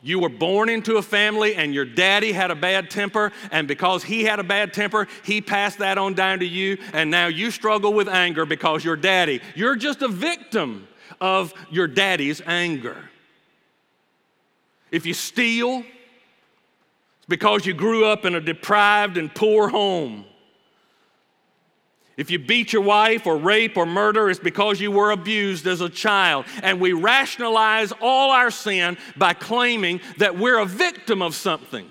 you 0.06 0.20
were 0.20 0.30
born 0.30 0.70
into 0.70 0.98
a 0.98 1.02
family 1.02 1.56
and 1.56 1.74
your 1.74 1.84
daddy 1.84 2.32
had 2.32 2.52
a 2.52 2.56
bad 2.56 2.92
temper, 2.92 3.32
and 3.52 3.68
because 3.68 4.04
he 4.04 4.24
had 4.24 4.40
a 4.40 4.44
bad 4.44 4.72
temper, 4.72 5.08
he 5.24 5.42
passed 5.42 5.80
that 5.80 5.98
on 5.98 6.14
down 6.14 6.40
to 6.40 6.46
you, 6.46 6.78
and 6.94 7.10
now 7.10 7.26
you 7.26 7.50
struggle 7.50 7.92
with 7.92 8.08
anger 8.08 8.46
because 8.46 8.86
your 8.86 8.96
daddy, 8.96 9.42
you're 9.56 9.76
just 9.76 10.04
a 10.04 10.08
victim 10.08 10.88
of 11.20 11.56
your 11.72 11.88
daddy's 11.88 12.40
anger. 12.46 13.10
If 14.92 15.08
you 15.08 15.16
steal, 15.16 15.80
it's 15.80 17.28
because 17.28 17.66
you 17.66 17.74
grew 17.74 18.06
up 18.06 18.26
in 18.26 18.36
a 18.36 18.42
deprived 18.42 19.18
and 19.18 19.34
poor 19.34 19.70
home. 19.70 20.26
If 22.18 22.32
you 22.32 22.40
beat 22.40 22.72
your 22.72 22.82
wife 22.82 23.28
or 23.28 23.38
rape 23.38 23.76
or 23.76 23.86
murder, 23.86 24.30
it's 24.30 24.40
because 24.40 24.80
you 24.80 24.92
were 24.92 25.12
abused 25.12 25.68
as 25.68 25.82
a 25.82 25.90
child. 25.90 26.46
And 26.64 26.80
we 26.80 26.94
rationalize 26.94 27.92
all 28.02 28.32
our 28.32 28.52
sin 28.52 28.98
by 29.18 29.34
claiming 29.34 30.00
that 30.18 30.38
we're 30.38 30.60
a 30.60 30.66
victim 30.66 31.22
of 31.22 31.36
something. 31.36 31.90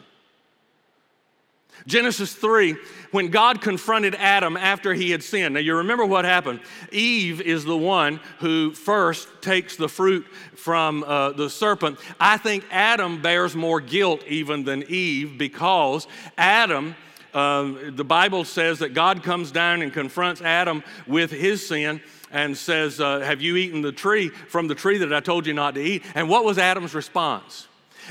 Genesis 1.86 2.32
3, 2.32 2.76
when 3.10 3.28
God 3.28 3.60
confronted 3.60 4.14
Adam 4.14 4.56
after 4.56 4.94
he 4.94 5.10
had 5.10 5.22
sinned. 5.22 5.54
Now, 5.54 5.60
you 5.60 5.76
remember 5.76 6.06
what 6.06 6.24
happened. 6.24 6.60
Eve 6.90 7.42
is 7.42 7.64
the 7.64 7.76
one 7.76 8.20
who 8.38 8.72
first 8.72 9.28
takes 9.42 9.76
the 9.76 9.88
fruit 9.88 10.26
from 10.56 11.04
uh, 11.04 11.32
the 11.32 11.50
serpent. 11.50 11.98
I 12.18 12.38
think 12.38 12.64
Adam 12.70 13.20
bears 13.20 13.54
more 13.54 13.82
guilt 13.82 14.24
even 14.26 14.64
than 14.64 14.84
Eve 14.84 15.36
because 15.36 16.06
Adam 16.38 16.96
um, 17.34 17.94
the 17.96 18.04
Bible 18.04 18.44
says 18.44 18.78
that 18.78 18.94
God 18.94 19.22
comes 19.22 19.50
down 19.50 19.82
and 19.82 19.92
confronts 19.92 20.40
Adam 20.40 20.82
with 21.06 21.30
his 21.30 21.66
sin 21.66 22.00
and 22.30 22.56
says, 22.56 23.00
uh, 23.00 23.20
Have 23.20 23.42
you 23.42 23.56
eaten 23.56 23.82
the 23.82 23.92
tree 23.92 24.28
from 24.28 24.68
the 24.68 24.74
tree 24.74 24.98
that 24.98 25.12
I 25.12 25.20
told 25.20 25.46
you 25.46 25.52
not 25.52 25.74
to 25.74 25.80
eat? 25.80 26.04
And 26.14 26.28
what 26.28 26.44
was 26.44 26.58
Adam's 26.58 26.94
response? 26.94 27.66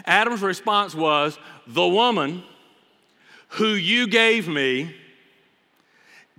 Adam's 0.06 0.42
response 0.42 0.94
was, 0.94 1.38
The 1.68 1.88
woman 1.88 2.44
who 3.50 3.70
you 3.70 4.08
gave 4.08 4.48
me 4.48 4.96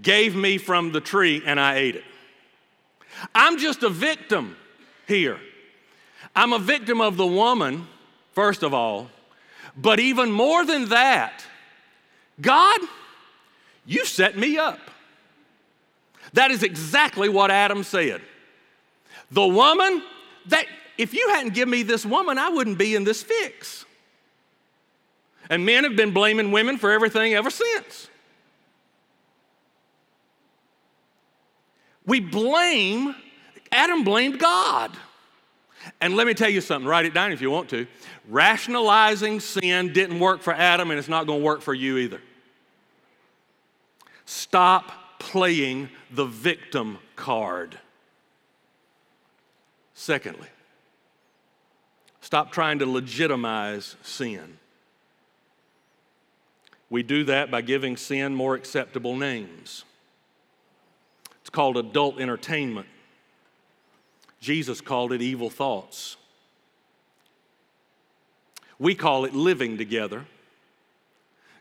gave 0.02 0.34
me 0.34 0.58
from 0.58 0.92
the 0.92 1.00
tree 1.00 1.42
and 1.44 1.58
I 1.60 1.76
ate 1.76 1.96
it. 1.96 2.04
I'm 3.34 3.58
just 3.58 3.82
a 3.82 3.88
victim 3.88 4.56
here. 5.06 5.38
I'm 6.34 6.52
a 6.52 6.58
victim 6.58 7.00
of 7.00 7.16
the 7.16 7.26
woman, 7.26 7.86
first 8.32 8.62
of 8.62 8.74
all, 8.74 9.08
but 9.76 10.00
even 10.00 10.32
more 10.32 10.64
than 10.64 10.88
that, 10.88 11.44
God, 12.40 12.80
you 13.86 14.04
set 14.04 14.36
me 14.36 14.58
up. 14.58 14.78
That 16.32 16.50
is 16.50 16.62
exactly 16.62 17.28
what 17.28 17.50
Adam 17.50 17.84
said. 17.84 18.20
The 19.30 19.46
woman, 19.46 20.02
that 20.46 20.66
if 20.98 21.14
you 21.14 21.28
hadn't 21.30 21.54
given 21.54 21.70
me 21.70 21.82
this 21.82 22.04
woman, 22.04 22.38
I 22.38 22.48
wouldn't 22.48 22.78
be 22.78 22.94
in 22.94 23.04
this 23.04 23.22
fix. 23.22 23.84
And 25.50 25.64
men 25.66 25.84
have 25.84 25.96
been 25.96 26.12
blaming 26.12 26.50
women 26.50 26.78
for 26.78 26.90
everything 26.90 27.34
ever 27.34 27.50
since. 27.50 28.08
We 32.06 32.20
blame, 32.20 33.14
Adam 33.72 34.04
blamed 34.04 34.38
God. 34.38 34.90
And 36.00 36.16
let 36.16 36.26
me 36.26 36.34
tell 36.34 36.48
you 36.48 36.60
something, 36.60 36.88
write 36.88 37.04
it 37.04 37.14
down 37.14 37.32
if 37.32 37.40
you 37.40 37.50
want 37.50 37.68
to. 37.70 37.86
Rationalizing 38.28 39.40
sin 39.40 39.92
didn't 39.92 40.18
work 40.18 40.42
for 40.42 40.52
Adam, 40.52 40.90
and 40.90 40.98
it's 40.98 41.08
not 41.08 41.26
going 41.26 41.40
to 41.40 41.44
work 41.44 41.60
for 41.60 41.74
you 41.74 41.98
either. 41.98 42.20
Stop 44.24 45.18
playing 45.18 45.88
the 46.10 46.24
victim 46.24 46.98
card. 47.16 47.78
Secondly, 49.94 50.48
stop 52.20 52.50
trying 52.50 52.78
to 52.80 52.86
legitimize 52.86 53.96
sin. 54.02 54.58
We 56.90 57.02
do 57.02 57.24
that 57.24 57.50
by 57.50 57.62
giving 57.62 57.96
sin 57.96 58.34
more 58.34 58.54
acceptable 58.54 59.16
names. 59.16 59.84
It's 61.40 61.50
called 61.50 61.76
adult 61.76 62.20
entertainment. 62.20 62.86
Jesus 64.44 64.82
called 64.82 65.10
it 65.14 65.22
evil 65.22 65.48
thoughts. 65.48 66.18
We 68.78 68.94
call 68.94 69.24
it 69.24 69.32
living 69.34 69.78
together. 69.78 70.26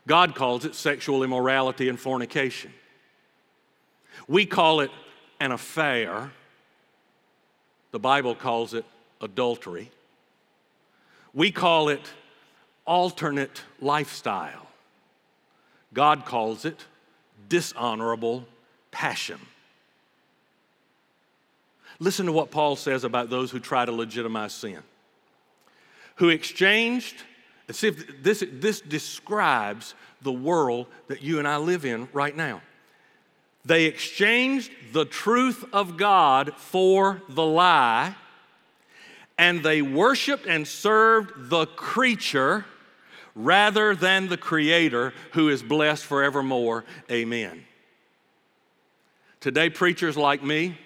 God 0.06 0.34
calls 0.34 0.66
it 0.66 0.74
sexual 0.74 1.22
immorality 1.22 1.88
and 1.88 1.98
fornication. 1.98 2.74
We 4.28 4.44
call 4.44 4.80
it 4.80 4.90
an 5.40 5.50
affair. 5.50 6.30
The 7.92 7.98
Bible 7.98 8.34
calls 8.34 8.74
it 8.74 8.84
adultery. 9.22 9.90
We 11.32 11.52
call 11.52 11.88
it 11.88 12.02
alternate 12.84 13.62
lifestyle. 13.80 14.66
God 15.94 16.26
calls 16.26 16.66
it 16.66 16.84
dishonorable 17.48 18.44
passion. 18.90 19.40
Listen 21.98 22.26
to 22.26 22.32
what 22.32 22.50
Paul 22.50 22.76
says 22.76 23.04
about 23.04 23.30
those 23.30 23.50
who 23.50 23.60
try 23.60 23.84
to 23.84 23.92
legitimize 23.92 24.52
sin, 24.52 24.82
who 26.16 26.28
exchanged, 26.28 27.16
see 27.70 27.88
if 27.88 28.22
this, 28.22 28.44
this 28.52 28.80
describes 28.80 29.94
the 30.22 30.32
world 30.32 30.86
that 31.08 31.22
you 31.22 31.38
and 31.38 31.46
I 31.46 31.58
live 31.58 31.84
in 31.84 32.08
right 32.12 32.36
now. 32.36 32.62
They 33.64 33.84
exchanged 33.84 34.70
the 34.92 35.04
truth 35.04 35.64
of 35.72 35.96
God 35.96 36.54
for 36.56 37.22
the 37.28 37.44
lie, 37.44 38.14
and 39.38 39.62
they 39.62 39.82
worshiped 39.82 40.46
and 40.46 40.66
served 40.66 41.50
the 41.50 41.66
creature 41.66 42.66
rather 43.34 43.94
than 43.94 44.28
the 44.28 44.36
Creator 44.36 45.12
who 45.32 45.48
is 45.48 45.62
blessed 45.62 46.04
forevermore. 46.04 46.84
Amen. 47.10 47.64
Today, 49.40 49.70
preachers 49.70 50.16
like 50.16 50.42
me, 50.42 50.78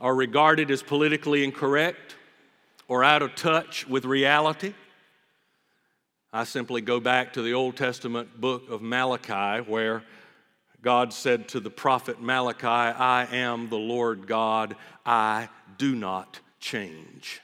are 0.00 0.14
regarded 0.14 0.70
as 0.70 0.82
politically 0.82 1.44
incorrect 1.44 2.16
or 2.88 3.04
out 3.04 3.22
of 3.22 3.34
touch 3.34 3.86
with 3.86 4.04
reality. 4.04 4.74
I 6.32 6.44
simply 6.44 6.80
go 6.80 6.98
back 6.98 7.34
to 7.34 7.42
the 7.42 7.54
Old 7.54 7.76
Testament 7.76 8.40
book 8.40 8.68
of 8.68 8.82
Malachi, 8.82 9.62
where 9.70 10.02
God 10.82 11.12
said 11.12 11.48
to 11.48 11.60
the 11.60 11.70
prophet 11.70 12.20
Malachi, 12.20 12.66
I 12.66 13.26
am 13.30 13.68
the 13.68 13.78
Lord 13.78 14.26
God, 14.26 14.76
I 15.06 15.48
do 15.78 15.94
not 15.94 16.40
change. 16.60 17.40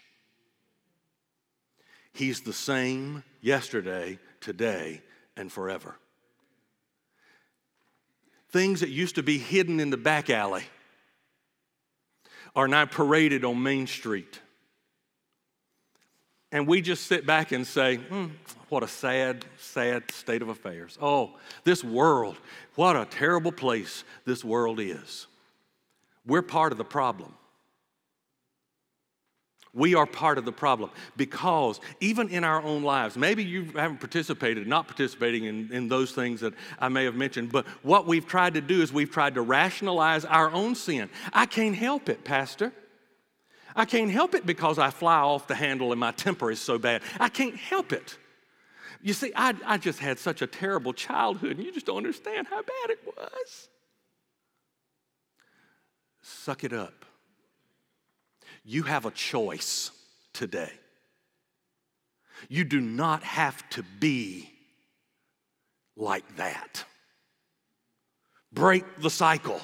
He's 2.12 2.40
the 2.40 2.52
same 2.52 3.22
yesterday, 3.40 4.18
today, 4.40 5.00
and 5.36 5.50
forever. 5.50 5.96
Things 8.50 8.80
that 8.80 8.90
used 8.90 9.14
to 9.14 9.22
be 9.22 9.38
hidden 9.38 9.78
in 9.78 9.90
the 9.90 9.96
back 9.96 10.28
alley 10.28 10.64
are 12.54 12.68
now 12.68 12.86
paraded 12.86 13.44
on 13.44 13.62
Main 13.62 13.86
Street. 13.86 14.40
And 16.52 16.66
we 16.66 16.80
just 16.80 17.06
sit 17.06 17.26
back 17.26 17.52
and 17.52 17.66
say, 17.66 17.96
hmm, 17.96 18.26
what 18.68 18.82
a 18.82 18.88
sad, 18.88 19.44
sad 19.58 20.10
state 20.10 20.42
of 20.42 20.48
affairs. 20.48 20.98
Oh, 21.00 21.36
this 21.64 21.84
world, 21.84 22.36
what 22.74 22.96
a 22.96 23.04
terrible 23.04 23.52
place 23.52 24.04
this 24.24 24.44
world 24.44 24.80
is. 24.80 25.26
We're 26.26 26.42
part 26.42 26.72
of 26.72 26.78
the 26.78 26.84
problem. 26.84 27.34
We 29.72 29.94
are 29.94 30.06
part 30.06 30.36
of 30.36 30.44
the 30.44 30.52
problem 30.52 30.90
because 31.16 31.80
even 32.00 32.28
in 32.28 32.42
our 32.42 32.60
own 32.60 32.82
lives, 32.82 33.16
maybe 33.16 33.44
you 33.44 33.66
haven't 33.76 33.98
participated, 33.98 34.66
not 34.66 34.88
participating 34.88 35.44
in, 35.44 35.72
in 35.72 35.88
those 35.88 36.10
things 36.10 36.40
that 36.40 36.54
I 36.80 36.88
may 36.88 37.04
have 37.04 37.14
mentioned, 37.14 37.52
but 37.52 37.66
what 37.82 38.06
we've 38.06 38.26
tried 38.26 38.54
to 38.54 38.60
do 38.60 38.82
is 38.82 38.92
we've 38.92 39.12
tried 39.12 39.34
to 39.34 39.42
rationalize 39.42 40.24
our 40.24 40.50
own 40.50 40.74
sin. 40.74 41.08
I 41.32 41.46
can't 41.46 41.76
help 41.76 42.08
it, 42.08 42.24
Pastor. 42.24 42.72
I 43.76 43.84
can't 43.84 44.10
help 44.10 44.34
it 44.34 44.44
because 44.44 44.78
I 44.78 44.90
fly 44.90 45.20
off 45.20 45.46
the 45.46 45.54
handle 45.54 45.92
and 45.92 46.00
my 46.00 46.10
temper 46.10 46.50
is 46.50 46.58
so 46.58 46.76
bad. 46.76 47.02
I 47.20 47.28
can't 47.28 47.54
help 47.54 47.92
it. 47.92 48.18
You 49.02 49.12
see, 49.12 49.32
I, 49.34 49.54
I 49.64 49.78
just 49.78 49.98
had 49.98 50.18
such 50.18 50.42
a 50.42 50.46
terrible 50.46 50.92
childhood, 50.92 51.56
and 51.56 51.64
you 51.64 51.72
just 51.72 51.86
don't 51.86 51.96
understand 51.96 52.48
how 52.48 52.60
bad 52.60 52.90
it 52.90 52.98
was. 53.06 53.68
Suck 56.20 56.64
it 56.64 56.72
up. 56.72 57.06
You 58.64 58.82
have 58.84 59.06
a 59.06 59.10
choice 59.10 59.90
today. 60.32 60.72
You 62.48 62.64
do 62.64 62.80
not 62.80 63.22
have 63.22 63.68
to 63.70 63.82
be 63.98 64.50
like 65.96 66.36
that. 66.36 66.84
Break 68.52 68.84
the 69.00 69.10
cycle. 69.10 69.60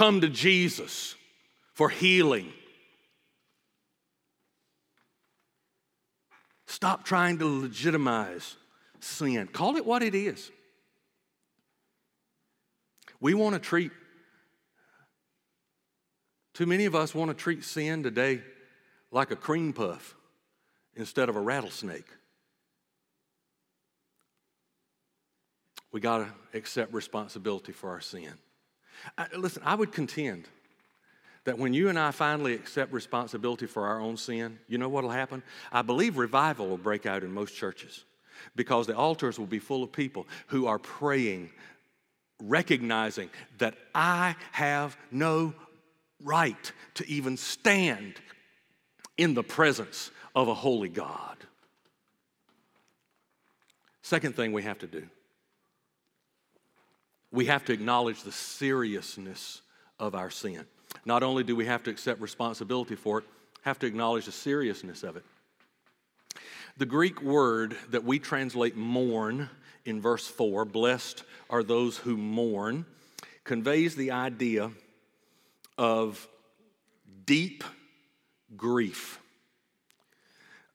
come 0.00 0.22
to 0.22 0.28
Jesus 0.28 1.14
for 1.74 1.90
healing. 1.90 2.50
Stop 6.66 7.04
trying 7.04 7.38
to 7.38 7.60
legitimize 7.60 8.56
sin. 9.00 9.46
Call 9.48 9.76
it 9.76 9.84
what 9.84 10.02
it 10.02 10.14
is. 10.14 10.50
We 13.20 13.34
want 13.34 13.54
to 13.54 13.58
treat, 13.58 13.90
too 16.54 16.66
many 16.66 16.84
of 16.84 16.94
us 16.94 17.14
want 17.14 17.30
to 17.30 17.34
treat 17.34 17.64
sin 17.64 18.02
today 18.02 18.42
like 19.10 19.30
a 19.30 19.36
cream 19.36 19.72
puff 19.72 20.14
instead 20.94 21.28
of 21.28 21.36
a 21.36 21.40
rattlesnake. 21.40 22.06
We 25.92 26.00
got 26.00 26.18
to 26.18 26.28
accept 26.56 26.92
responsibility 26.92 27.72
for 27.72 27.90
our 27.90 28.00
sin. 28.00 28.32
I, 29.18 29.26
listen, 29.36 29.62
I 29.64 29.74
would 29.74 29.92
contend 29.92 30.46
that 31.44 31.58
when 31.58 31.72
you 31.72 31.88
and 31.88 31.98
I 31.98 32.10
finally 32.10 32.54
accept 32.54 32.92
responsibility 32.92 33.66
for 33.66 33.86
our 33.86 34.00
own 34.00 34.16
sin, 34.16 34.58
you 34.68 34.78
know 34.78 34.88
what 34.88 35.02
will 35.02 35.10
happen? 35.10 35.42
I 35.72 35.82
believe 35.82 36.18
revival 36.18 36.68
will 36.68 36.78
break 36.78 37.06
out 37.06 37.24
in 37.24 37.32
most 37.32 37.56
churches 37.56 38.04
because 38.56 38.86
the 38.86 38.96
altars 38.96 39.38
will 39.38 39.46
be 39.46 39.58
full 39.58 39.82
of 39.82 39.90
people 39.90 40.26
who 40.48 40.66
are 40.66 40.78
praying, 40.78 41.50
recognizing 42.42 43.30
that 43.58 43.74
I 43.94 44.36
have 44.52 44.96
no 45.10 45.54
right 46.22 46.72
to 46.94 47.08
even 47.08 47.36
stand 47.36 48.14
in 49.16 49.34
the 49.34 49.42
presence 49.42 50.10
of 50.34 50.48
a 50.48 50.54
holy 50.54 50.88
God. 50.88 51.36
Second 54.02 54.34
thing 54.34 54.52
we 54.52 54.62
have 54.62 54.78
to 54.78 54.86
do 54.86 55.08
we 57.32 57.46
have 57.46 57.64
to 57.64 57.72
acknowledge 57.72 58.22
the 58.22 58.32
seriousness 58.32 59.62
of 60.00 60.14
our 60.14 60.30
sin. 60.30 60.66
Not 61.04 61.22
only 61.22 61.44
do 61.44 61.54
we 61.54 61.66
have 61.66 61.84
to 61.84 61.90
accept 61.90 62.20
responsibility 62.20 62.96
for 62.96 63.18
it, 63.18 63.24
have 63.62 63.78
to 63.80 63.86
acknowledge 63.86 64.26
the 64.26 64.32
seriousness 64.32 65.04
of 65.04 65.16
it. 65.16 65.24
The 66.76 66.86
Greek 66.86 67.22
word 67.22 67.76
that 67.90 68.04
we 68.04 68.18
translate 68.18 68.76
mourn 68.76 69.48
in 69.84 70.00
verse 70.00 70.26
4, 70.26 70.64
blessed 70.64 71.24
are 71.48 71.62
those 71.62 71.98
who 71.98 72.16
mourn, 72.16 72.86
conveys 73.44 73.94
the 73.94 74.10
idea 74.10 74.70
of 75.80 76.28
deep 77.24 77.64
grief. 78.54 79.18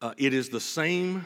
Uh, 0.02 0.16
it 0.18 0.34
is 0.34 0.50
the 0.50 0.60
same 0.60 1.26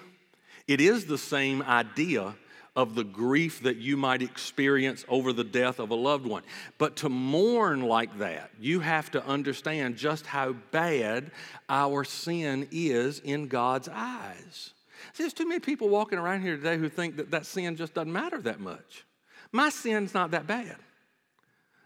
it 0.68 0.82
is 0.82 1.06
the 1.06 1.18
same 1.18 1.64
idea 1.64 2.36
of 2.76 2.94
the 2.94 3.04
grief 3.04 3.64
that 3.64 3.78
you 3.78 3.98
might 3.98 4.22
experience 4.22 5.04
over 5.08 5.34
the 5.34 5.44
death 5.44 5.80
of 5.80 5.90
a 5.90 5.96
loved 5.96 6.28
one. 6.28 6.44
But 6.78 6.98
to 6.98 7.10
mourn 7.10 7.82
like 7.82 8.20
that, 8.20 8.52
you 8.60 8.82
have 8.82 9.10
to 9.12 9.26
understand 9.26 9.98
just 9.98 10.28
how 10.28 10.54
bad 10.70 11.32
our 11.68 12.04
sin 12.04 12.68
is 12.72 13.18
in 13.20 13.48
God's 13.48 13.90
eyes. 13.92 14.74
See, 15.14 15.24
there's 15.24 15.34
too 15.34 15.48
many 15.48 15.60
people 15.60 15.90
walking 15.90 16.20
around 16.20 16.42
here 16.42 16.56
today 16.56 16.78
who 16.78 16.88
think 16.88 17.18
that 17.18 17.32
that 17.32 17.48
sin 17.48 17.76
just 17.76 17.96
doesn't 17.96 18.14
matter 18.14 18.40
that 18.42 18.60
much. 18.60 19.06
My 19.52 19.70
sin's 19.70 20.14
not 20.14 20.32
that 20.32 20.46
bad. 20.46 20.76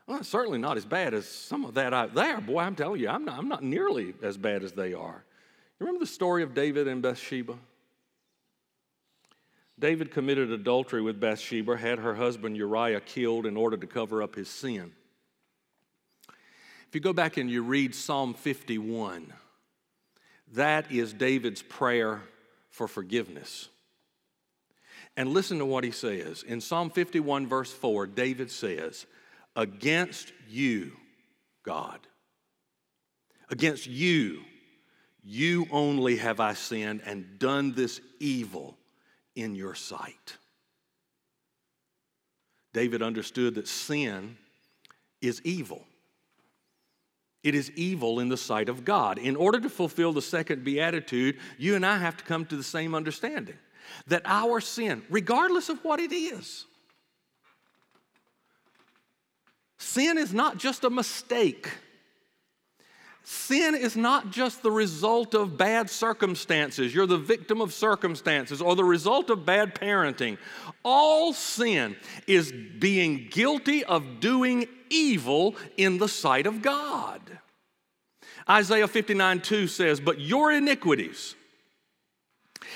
Well, 0.05 0.23
certainly 0.23 0.59
not 0.59 0.77
as 0.77 0.85
bad 0.85 1.13
as 1.13 1.27
some 1.27 1.63
of 1.63 1.75
that 1.75 1.93
out 1.93 2.13
there. 2.13 2.41
Boy, 2.41 2.59
I'm 2.59 2.75
telling 2.75 2.99
you, 2.99 3.09
I'm 3.09 3.23
not, 3.23 3.37
I'm 3.37 3.47
not 3.47 3.63
nearly 3.63 4.13
as 4.21 4.37
bad 4.37 4.63
as 4.63 4.73
they 4.73 4.93
are. 4.93 5.23
You 5.79 5.85
remember 5.85 5.99
the 5.99 6.11
story 6.11 6.43
of 6.43 6.53
David 6.53 6.87
and 6.87 7.01
Bathsheba? 7.01 7.57
David 9.79 10.11
committed 10.11 10.51
adultery 10.51 11.01
with 11.01 11.19
Bathsheba, 11.19 11.77
had 11.77 11.99
her 11.99 12.15
husband 12.15 12.55
Uriah 12.57 13.01
killed 13.01 13.45
in 13.45 13.57
order 13.57 13.75
to 13.77 13.87
cover 13.87 14.21
up 14.21 14.35
his 14.35 14.47
sin. 14.47 14.91
If 16.87 16.95
you 16.95 17.01
go 17.01 17.13
back 17.13 17.37
and 17.37 17.49
you 17.49 17.63
read 17.63 17.95
Psalm 17.95 18.33
51, 18.33 19.33
that 20.53 20.91
is 20.91 21.11
David's 21.11 21.63
prayer 21.63 22.21
for 22.69 22.87
forgiveness. 22.87 23.69
And 25.17 25.29
listen 25.29 25.57
to 25.59 25.65
what 25.65 25.83
he 25.83 25.91
says. 25.91 26.43
In 26.43 26.61
Psalm 26.61 26.89
51, 26.89 27.47
verse 27.47 27.71
4, 27.71 28.07
David 28.07 28.51
says, 28.51 29.05
Against 29.55 30.31
you, 30.49 30.93
God, 31.63 31.99
against 33.49 33.87
you, 33.87 34.41
you 35.23 35.67
only 35.71 36.17
have 36.17 36.39
I 36.39 36.53
sinned 36.53 37.01
and 37.05 37.39
done 37.39 37.73
this 37.73 38.01
evil 38.19 38.77
in 39.35 39.55
your 39.55 39.75
sight. 39.75 40.37
David 42.73 43.01
understood 43.01 43.55
that 43.55 43.67
sin 43.67 44.37
is 45.21 45.41
evil. 45.43 45.85
It 47.43 47.55
is 47.55 47.71
evil 47.71 48.19
in 48.19 48.29
the 48.29 48.37
sight 48.37 48.69
of 48.69 48.83
God. 48.83 49.17
In 49.17 49.35
order 49.35 49.59
to 49.59 49.69
fulfill 49.69 50.13
the 50.13 50.21
second 50.21 50.63
beatitude, 50.63 51.37
you 51.57 51.75
and 51.75 51.85
I 51.85 51.97
have 51.97 52.17
to 52.17 52.23
come 52.23 52.45
to 52.47 52.55
the 52.55 52.63
same 52.63 52.95
understanding 52.95 53.57
that 54.07 54.23
our 54.25 54.61
sin, 54.61 55.03
regardless 55.09 55.69
of 55.69 55.83
what 55.83 55.99
it 55.99 56.13
is, 56.13 56.65
sin 59.93 60.17
is 60.17 60.33
not 60.33 60.57
just 60.57 60.83
a 60.83 60.89
mistake. 60.89 61.69
Sin 63.25 63.73
is 63.73 63.95
not 63.95 64.31
just 64.31 64.63
the 64.63 64.71
result 64.71 65.33
of 65.33 65.57
bad 65.57 65.89
circumstances. 65.89 66.93
You're 66.93 67.05
the 67.07 67.17
victim 67.17 67.61
of 67.61 67.73
circumstances 67.73 68.61
or 68.61 68.75
the 68.75 68.83
result 68.83 69.29
of 69.29 69.45
bad 69.45 69.75
parenting. 69.75 70.37
All 70.83 71.31
sin 71.31 71.95
is 72.27 72.51
being 72.51 73.29
guilty 73.31 73.85
of 73.85 74.19
doing 74.19 74.67
evil 74.89 75.55
in 75.77 75.99
the 75.99 76.09
sight 76.09 76.45
of 76.47 76.61
God. 76.61 77.21
Isaiah 78.49 78.89
59 78.89 79.39
2 79.39 79.67
says, 79.67 80.01
But 80.01 80.19
your 80.19 80.51
iniquities 80.51 81.35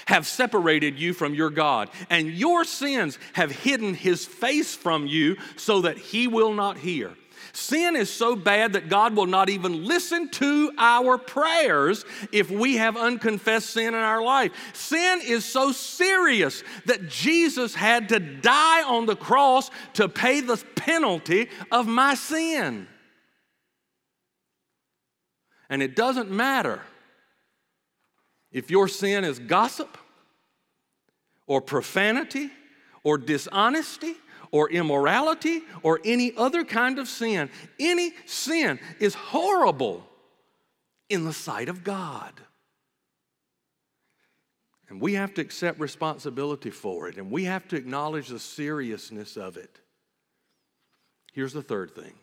have 0.06 0.28
separated 0.28 1.00
you 1.00 1.13
from 1.13 1.34
your 1.34 1.50
God, 1.50 1.89
and 2.10 2.30
your 2.30 2.63
sins 2.63 3.17
have 3.34 3.52
hidden 3.52 3.93
his 3.93 4.26
face 4.26 4.76
from 4.76 5.08
you 5.08 5.38
so 5.56 5.82
that 5.82 5.97
he 5.97 6.28
will 6.28 6.54
not 6.54 6.78
hear. 6.78 7.13
Sin 7.54 7.95
is 7.95 8.12
so 8.12 8.36
bad 8.36 8.73
that 8.73 8.89
God 8.89 9.15
will 9.15 9.26
not 9.26 9.50
even 9.50 9.86
listen 9.86 10.30
to 10.30 10.71
our 10.78 11.17
prayers 11.17 12.06
if 12.32 12.52
we 12.52 12.76
have 12.78 12.95
unconfessed 12.95 13.71
sin 13.71 13.89
in 13.89 13.95
our 13.95 14.21
life. 14.21 14.52
Sin 14.73 15.21
is 15.23 15.43
so 15.43 15.71
serious 15.71 16.63
that 16.86 17.10
Jesus 17.10 17.73
had 17.73 18.10
to 18.10 18.19
die 18.19 18.84
on 18.84 19.08
the 19.08 19.15
cross 19.15 19.71
to 19.93 20.08
pay 20.08 20.41
the 20.41 20.58
penalty 20.76 21.50
of 21.71 21.88
my 21.88 22.13
sin. 22.13 22.88
And 25.69 25.82
it 25.82 25.95
doesn't 25.95 26.30
matter 26.30 26.82
if 28.58 28.72
your 28.72 28.88
sin 28.88 29.24
is 29.24 29.39
gossip 29.39 29.98
or 31.46 31.62
profanity 31.62 32.50
or 33.04 33.17
dishonesty 33.17 34.15
or 34.52 34.70
immorality 34.70 35.62
or 35.84 36.00
any 36.04 36.34
other 36.38 36.63
kind 36.63 37.00
of 37.00 37.08
sin. 37.08 37.50
Any 37.80 38.13
sin 38.26 38.80
is 39.00 39.13
horrible 39.13 40.06
in 41.10 41.24
the 41.24 41.34
sight 41.34 41.70
of 41.70 41.84
God. 41.84 42.34
And 44.89 45.02
we 45.02 45.13
have 45.15 45.34
to 45.36 45.41
accept 45.41 45.80
responsibility 45.80 46.70
for 46.70 47.10
it, 47.10 47.17
and 47.17 47.30
we 47.30 47.43
have 47.43 47.67
to 47.70 47.76
acknowledge 47.76 48.30
the 48.30 48.39
seriousness 48.39 49.36
of 49.36 49.58
it. 49.58 49.80
Here's 51.34 51.54
the 51.54 51.62
third 51.62 51.93
thing 51.93 52.13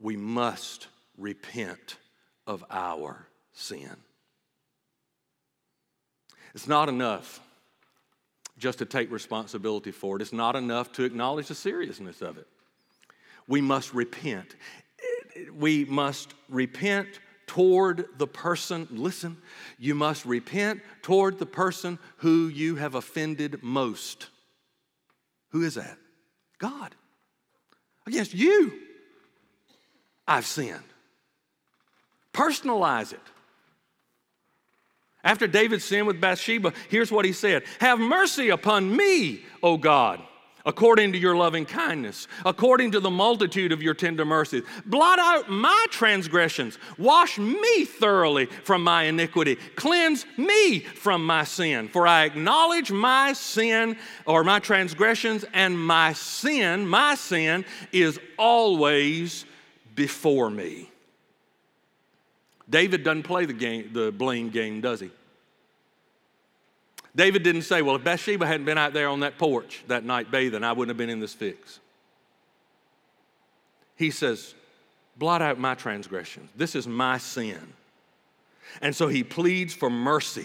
we 0.00 0.16
must 0.16 0.88
repent 1.16 1.98
of 2.46 2.64
our 2.70 3.28
sin. 3.56 3.96
It's 6.54 6.68
not 6.68 6.88
enough 6.88 7.40
just 8.58 8.78
to 8.78 8.84
take 8.84 9.10
responsibility 9.10 9.90
for 9.90 10.16
it. 10.16 10.22
It's 10.22 10.32
not 10.32 10.56
enough 10.56 10.92
to 10.92 11.04
acknowledge 11.04 11.48
the 11.48 11.54
seriousness 11.54 12.22
of 12.22 12.38
it. 12.38 12.46
We 13.48 13.60
must 13.60 13.92
repent. 13.92 14.54
We 15.54 15.84
must 15.84 16.34
repent 16.48 17.20
toward 17.46 18.06
the 18.18 18.26
person, 18.26 18.88
listen, 18.90 19.36
you 19.78 19.94
must 19.94 20.24
repent 20.24 20.80
toward 21.02 21.38
the 21.38 21.46
person 21.46 21.98
who 22.18 22.48
you 22.48 22.76
have 22.76 22.94
offended 22.94 23.62
most. 23.62 24.28
Who 25.50 25.62
is 25.62 25.74
that? 25.74 25.96
God. 26.58 26.94
Against 28.06 28.34
you, 28.34 28.72
I've 30.26 30.46
sinned. 30.46 30.82
Personalize 32.32 33.12
it. 33.12 33.20
After 35.26 35.48
David 35.48 35.82
sinned 35.82 36.06
with 36.06 36.20
Bathsheba, 36.20 36.72
here's 36.88 37.10
what 37.10 37.24
he 37.24 37.32
said 37.32 37.64
Have 37.80 37.98
mercy 37.98 38.50
upon 38.50 38.96
me, 38.96 39.42
O 39.60 39.76
God, 39.76 40.22
according 40.64 41.10
to 41.12 41.18
your 41.18 41.34
loving 41.34 41.66
kindness, 41.66 42.28
according 42.44 42.92
to 42.92 43.00
the 43.00 43.10
multitude 43.10 43.72
of 43.72 43.82
your 43.82 43.92
tender 43.92 44.24
mercies. 44.24 44.62
Blot 44.86 45.18
out 45.18 45.50
my 45.50 45.86
transgressions, 45.90 46.78
wash 46.96 47.38
me 47.38 47.84
thoroughly 47.84 48.46
from 48.46 48.84
my 48.84 49.02
iniquity, 49.02 49.56
cleanse 49.74 50.24
me 50.36 50.78
from 50.78 51.26
my 51.26 51.42
sin. 51.42 51.88
For 51.88 52.06
I 52.06 52.22
acknowledge 52.22 52.92
my 52.92 53.32
sin 53.32 53.96
or 54.26 54.44
my 54.44 54.60
transgressions, 54.60 55.44
and 55.52 55.76
my 55.76 56.12
sin, 56.12 56.86
my 56.86 57.16
sin, 57.16 57.64
is 57.90 58.20
always 58.38 59.44
before 59.96 60.50
me. 60.50 60.88
David 62.68 63.04
doesn't 63.04 63.22
play 63.22 63.44
the 63.44 63.52
game, 63.52 63.90
the 63.92 64.10
blame 64.12 64.50
game, 64.50 64.80
does 64.80 65.00
he? 65.00 65.10
David 67.16 67.42
didn't 67.42 67.62
say, 67.62 67.82
Well, 67.82 67.96
if 67.96 68.04
Bathsheba 68.04 68.46
hadn't 68.46 68.66
been 68.66 68.78
out 68.78 68.92
there 68.92 69.08
on 69.08 69.20
that 69.20 69.38
porch 69.38 69.82
that 69.88 70.04
night 70.04 70.30
bathing, 70.30 70.62
I 70.62 70.72
wouldn't 70.72 70.90
have 70.90 70.98
been 70.98 71.10
in 71.10 71.18
this 71.18 71.32
fix. 71.32 71.80
He 73.96 74.10
says, 74.10 74.54
Blot 75.16 75.40
out 75.40 75.58
my 75.58 75.74
transgressions. 75.74 76.50
This 76.54 76.74
is 76.74 76.86
my 76.86 77.16
sin. 77.16 77.72
And 78.82 78.94
so 78.94 79.08
he 79.08 79.24
pleads 79.24 79.72
for 79.72 79.88
mercy. 79.88 80.44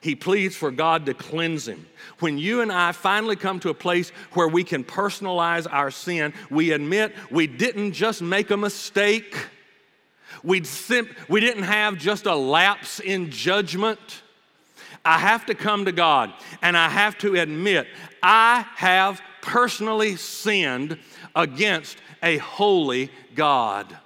He 0.00 0.16
pleads 0.16 0.56
for 0.56 0.72
God 0.72 1.06
to 1.06 1.14
cleanse 1.14 1.68
him. 1.68 1.86
When 2.18 2.36
you 2.36 2.60
and 2.60 2.72
I 2.72 2.90
finally 2.90 3.36
come 3.36 3.60
to 3.60 3.70
a 3.70 3.74
place 3.74 4.10
where 4.32 4.48
we 4.48 4.64
can 4.64 4.82
personalize 4.82 5.66
our 5.70 5.92
sin, 5.92 6.34
we 6.50 6.72
admit 6.72 7.14
we 7.30 7.46
didn't 7.46 7.92
just 7.92 8.20
make 8.20 8.50
a 8.50 8.56
mistake, 8.56 9.46
we 10.42 10.62
we 11.28 11.40
didn't 11.40 11.62
have 11.62 11.96
just 11.96 12.26
a 12.26 12.34
lapse 12.34 12.98
in 12.98 13.30
judgment 13.30 14.23
I 15.04 15.18
have 15.18 15.46
to 15.46 15.54
come 15.54 15.84
to 15.84 15.92
God 15.92 16.32
and 16.62 16.76
I 16.76 16.88
have 16.88 17.18
to 17.18 17.34
admit 17.36 17.86
I 18.22 18.64
have 18.76 19.20
personally 19.42 20.16
sinned 20.16 20.98
against 21.36 21.98
a 22.22 22.38
holy 22.38 23.10
God. 23.34 23.96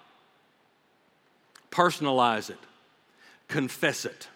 Personalize 1.70 2.50
it, 2.50 2.58
confess 3.46 4.04
it. 4.04 4.28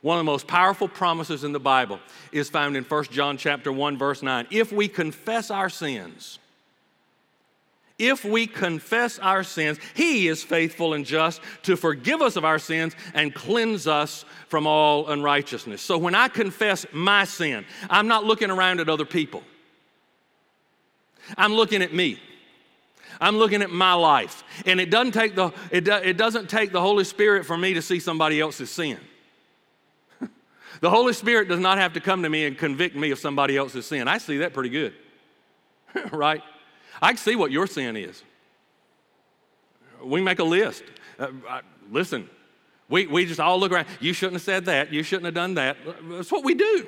One 0.00 0.16
of 0.16 0.20
the 0.20 0.30
most 0.30 0.46
powerful 0.46 0.88
promises 0.88 1.44
in 1.44 1.52
the 1.52 1.60
Bible 1.60 2.00
is 2.32 2.48
found 2.48 2.76
in 2.76 2.84
1 2.84 3.04
John 3.04 3.36
chapter 3.36 3.70
1 3.70 3.98
verse 3.98 4.22
9. 4.22 4.46
If 4.50 4.72
we 4.72 4.88
confess 4.88 5.50
our 5.50 5.68
sins, 5.68 6.38
if 8.00 8.24
we 8.24 8.46
confess 8.46 9.18
our 9.18 9.44
sins, 9.44 9.78
He 9.94 10.26
is 10.26 10.42
faithful 10.42 10.94
and 10.94 11.04
just 11.04 11.40
to 11.64 11.76
forgive 11.76 12.22
us 12.22 12.36
of 12.36 12.44
our 12.44 12.58
sins 12.58 12.96
and 13.12 13.34
cleanse 13.34 13.86
us 13.86 14.24
from 14.48 14.66
all 14.66 15.08
unrighteousness. 15.08 15.82
So 15.82 15.98
when 15.98 16.14
I 16.14 16.28
confess 16.28 16.86
my 16.92 17.24
sin, 17.24 17.66
I'm 17.90 18.08
not 18.08 18.24
looking 18.24 18.50
around 18.50 18.80
at 18.80 18.88
other 18.88 19.04
people, 19.04 19.42
I'm 21.36 21.52
looking 21.52 21.82
at 21.82 21.92
me. 21.92 22.18
I'm 23.20 23.36
looking 23.36 23.60
at 23.60 23.70
my 23.70 23.92
life. 23.92 24.44
And 24.64 24.80
it 24.80 24.88
doesn't 24.88 25.12
take 25.12 25.34
the, 25.34 25.52
it, 25.70 25.84
do, 25.84 25.92
it 25.92 26.16
doesn't 26.16 26.48
take 26.48 26.72
the 26.72 26.80
Holy 26.80 27.04
Spirit 27.04 27.44
for 27.44 27.56
me 27.56 27.74
to 27.74 27.82
see 27.82 28.00
somebody 28.00 28.40
else's 28.40 28.70
sin. 28.70 28.98
the 30.80 30.88
Holy 30.88 31.12
Spirit 31.12 31.48
does 31.48 31.60
not 31.60 31.76
have 31.76 31.92
to 31.94 32.00
come 32.00 32.22
to 32.22 32.30
me 32.30 32.46
and 32.46 32.56
convict 32.56 32.96
me 32.96 33.10
of 33.10 33.18
somebody 33.18 33.58
else's 33.58 33.84
sin. 33.84 34.08
I 34.08 34.16
see 34.16 34.38
that 34.38 34.54
pretty 34.54 34.70
good, 34.70 34.94
right? 36.12 36.40
I 37.02 37.08
can 37.08 37.16
see 37.16 37.36
what 37.36 37.50
your 37.50 37.66
sin 37.66 37.96
is. 37.96 38.22
We 40.02 40.20
make 40.20 40.38
a 40.38 40.44
list. 40.44 40.82
Uh, 41.18 41.28
I, 41.48 41.60
listen, 41.90 42.28
we, 42.88 43.06
we 43.06 43.26
just 43.26 43.40
all 43.40 43.58
look 43.58 43.72
around. 43.72 43.86
You 44.00 44.12
shouldn't 44.12 44.34
have 44.34 44.42
said 44.42 44.64
that. 44.66 44.92
You 44.92 45.02
shouldn't 45.02 45.26
have 45.26 45.34
done 45.34 45.54
that. 45.54 45.76
That's 46.08 46.32
what 46.32 46.44
we 46.44 46.54
do. 46.54 46.86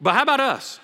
But 0.00 0.14
how 0.14 0.22
about 0.22 0.40
us? 0.40 0.80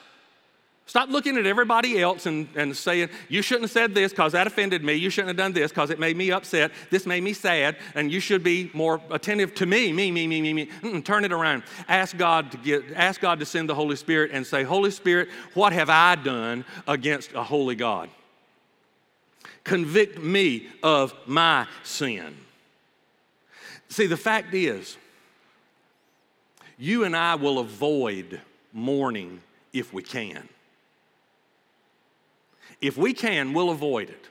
Stop 0.89 1.11
looking 1.11 1.37
at 1.37 1.45
everybody 1.45 2.01
else 2.01 2.25
and, 2.25 2.49
and 2.57 2.75
saying, 2.75 3.11
you 3.29 3.43
shouldn't 3.43 3.65
have 3.65 3.71
said 3.71 3.95
this 3.95 4.11
because 4.11 4.33
that 4.33 4.47
offended 4.47 4.83
me. 4.83 4.95
You 4.95 5.11
shouldn't 5.11 5.29
have 5.29 5.37
done 5.37 5.53
this 5.53 5.71
because 5.71 5.91
it 5.91 5.99
made 6.01 6.17
me 6.17 6.31
upset. 6.31 6.73
This 6.89 7.05
made 7.05 7.23
me 7.23 7.35
sad. 7.35 7.77
And 7.95 8.11
you 8.11 8.21
should 8.21 8.43
be 8.43 8.71
more 8.73 8.99
attentive 9.11 9.55
to 9.57 9.67
me, 9.67 9.93
me, 9.93 10.11
me, 10.11 10.27
me, 10.27 10.41
me, 10.41 10.55
me. 10.55 10.67
Mm-mm, 10.81 11.05
turn 11.05 11.27
it 11.27 11.33
around. 11.33 11.65
Ask 11.89 12.17
God 12.17 12.51
to 12.53 12.57
get, 12.57 12.85
ask 12.97 13.21
God 13.21 13.39
to 13.41 13.45
send 13.45 13.69
the 13.69 13.75
Holy 13.75 13.97
Spirit 13.97 14.31
and 14.33 14.47
say, 14.47 14.65
Holy 14.65 14.91
Spirit, 14.91 15.29
what 15.53 15.75
have 15.75 15.91
I 15.91 16.15
done 16.15 16.65
against 16.87 17.35
a 17.35 17.43
holy 17.43 17.75
God? 17.75 18.09
Convict 19.65 20.19
me 20.19 20.69
of 20.83 21.13
my 21.27 21.67
sin. 21.83 22.35
See, 23.91 24.07
the 24.07 24.17
fact 24.17 24.55
is, 24.55 24.97
you 26.79 27.05
and 27.05 27.15
I 27.15 27.35
will 27.35 27.59
avoid 27.59 28.41
mourning 28.73 29.43
if 29.75 29.93
we 29.93 30.03
can. 30.03 30.49
If 32.81 32.97
we 32.97 33.13
can, 33.13 33.53
we'll 33.53 33.71
avoid 33.71 34.11
it. 34.11 34.29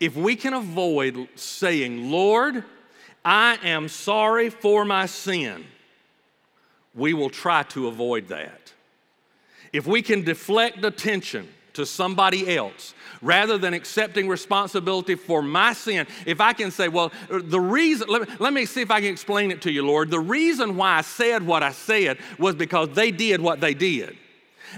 If 0.00 0.16
we 0.16 0.36
can 0.36 0.54
avoid 0.54 1.28
saying, 1.34 2.10
Lord, 2.10 2.64
I 3.24 3.58
am 3.62 3.88
sorry 3.88 4.50
for 4.50 4.84
my 4.84 5.06
sin, 5.06 5.64
we 6.94 7.12
will 7.12 7.30
try 7.30 7.64
to 7.64 7.88
avoid 7.88 8.28
that. 8.28 8.72
If 9.72 9.86
we 9.86 10.02
can 10.02 10.22
deflect 10.22 10.84
attention 10.84 11.48
to 11.72 11.84
somebody 11.84 12.56
else 12.56 12.94
rather 13.20 13.58
than 13.58 13.74
accepting 13.74 14.28
responsibility 14.28 15.16
for 15.16 15.42
my 15.42 15.72
sin, 15.72 16.06
if 16.24 16.40
I 16.40 16.52
can 16.52 16.70
say, 16.70 16.88
well, 16.88 17.12
the 17.28 17.60
reason, 17.60 18.08
let 18.08 18.28
me, 18.28 18.36
let 18.38 18.52
me 18.52 18.64
see 18.64 18.80
if 18.80 18.90
I 18.90 19.00
can 19.00 19.10
explain 19.10 19.50
it 19.50 19.62
to 19.62 19.72
you, 19.72 19.84
Lord. 19.84 20.10
The 20.10 20.20
reason 20.20 20.76
why 20.76 20.98
I 20.98 21.00
said 21.00 21.44
what 21.44 21.62
I 21.62 21.72
said 21.72 22.18
was 22.38 22.54
because 22.54 22.90
they 22.90 23.10
did 23.10 23.40
what 23.40 23.60
they 23.60 23.74
did. 23.74 24.16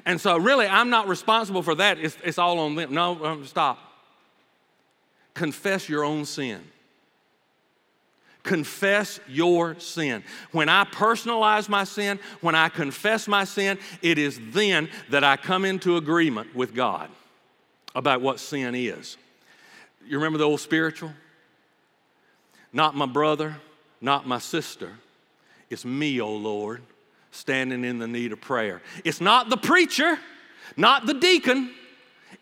And 0.05 0.21
so, 0.21 0.37
really, 0.37 0.67
I'm 0.67 0.91
not 0.91 1.09
responsible 1.09 1.63
for 1.63 1.75
that. 1.77 1.99
It's, 1.99 2.17
it's 2.25 2.39
all 2.39 2.59
on 2.59 2.75
them. 2.75 2.93
No, 2.93 3.25
um, 3.25 3.47
stop. 3.47 3.79
Confess 5.35 5.89
your 5.89 6.05
own 6.05 6.25
sin. 6.25 6.63
Confess 8.43 9.19
your 9.29 9.79
sin. 9.81 10.23
When 10.53 10.69
I 10.69 10.85
personalize 10.85 11.69
my 11.69 11.85
sin, 11.85 12.21
when 12.41 12.55
I 12.55 12.69
confess 12.69 13.27
my 13.27 13.45
sin, 13.45 13.79
it 14.03 14.19
is 14.19 14.41
then 14.51 14.89
that 15.11 15.25
I 15.25 15.37
come 15.37 15.65
into 15.65 15.97
agreement 15.97 16.55
with 16.55 16.75
God 16.75 17.11
about 17.95 18.21
what 18.21 18.39
sin 18.39 18.75
is. 18.75 19.17
You 20.07 20.19
remember 20.19 20.39
the 20.39 20.45
old 20.45 20.61
spiritual? 20.61 21.13
Not 22.73 22.95
my 22.95 23.07
brother, 23.07 23.57
not 24.01 24.29
my 24.29 24.39
sister. 24.39 24.93
It's 25.69 25.85
me, 25.85 26.21
O 26.21 26.27
oh 26.27 26.37
Lord 26.37 26.83
standing 27.37 27.85
in 27.85 27.99
the 27.99 28.09
need 28.09 28.33
of 28.33 28.41
prayer. 28.41 28.83
It's 29.05 29.21
not 29.21 29.49
the 29.51 29.57
preacher, 29.57 30.19
not 30.77 31.07
the 31.07 31.15
deacon. 31.15 31.71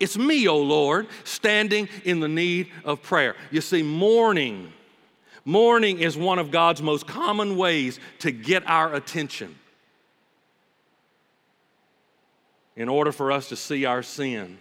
It's 0.01 0.17
me, 0.17 0.49
O 0.49 0.53
oh 0.53 0.63
Lord, 0.63 1.09
standing 1.25 1.89
in 2.05 2.21
the 2.21 2.29
need 2.29 2.71
of 2.85 3.03
prayer. 3.03 3.37
You 3.51 3.61
see, 3.61 3.83
mourning, 3.83 4.73
mourning 5.45 6.01
is 6.01 6.17
one 6.17 6.39
of 6.39 6.51
God's 6.51 6.83
most 6.83 7.07
common 7.07 7.57
ways 7.57 8.01
to 8.21 8.31
get 8.31 8.69
our 8.69 8.95
attention. 8.95 9.55
In 12.77 12.89
order 12.89 13.13
for 13.13 13.31
us 13.31 13.49
to 13.51 13.57
see 13.57 13.85
our 13.85 14.03
sin. 14.03 14.59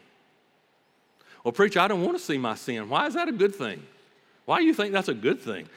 Well, 1.44 1.52
preacher, 1.52 1.80
I 1.80 1.88
don't 1.88 2.04
want 2.04 2.18
to 2.18 2.24
see 2.24 2.38
my 2.38 2.56
sin. 2.56 2.90
Why 2.90 3.08
is 3.08 3.16
that 3.16 3.28
a 3.28 3.32
good 3.32 3.56
thing? 3.56 3.82
Why 4.46 4.60
do 4.60 4.66
you 4.66 4.74
think 4.74 4.94
that's 4.94 5.08
a 5.08 5.14
good 5.14 5.42
thing? 5.42 5.68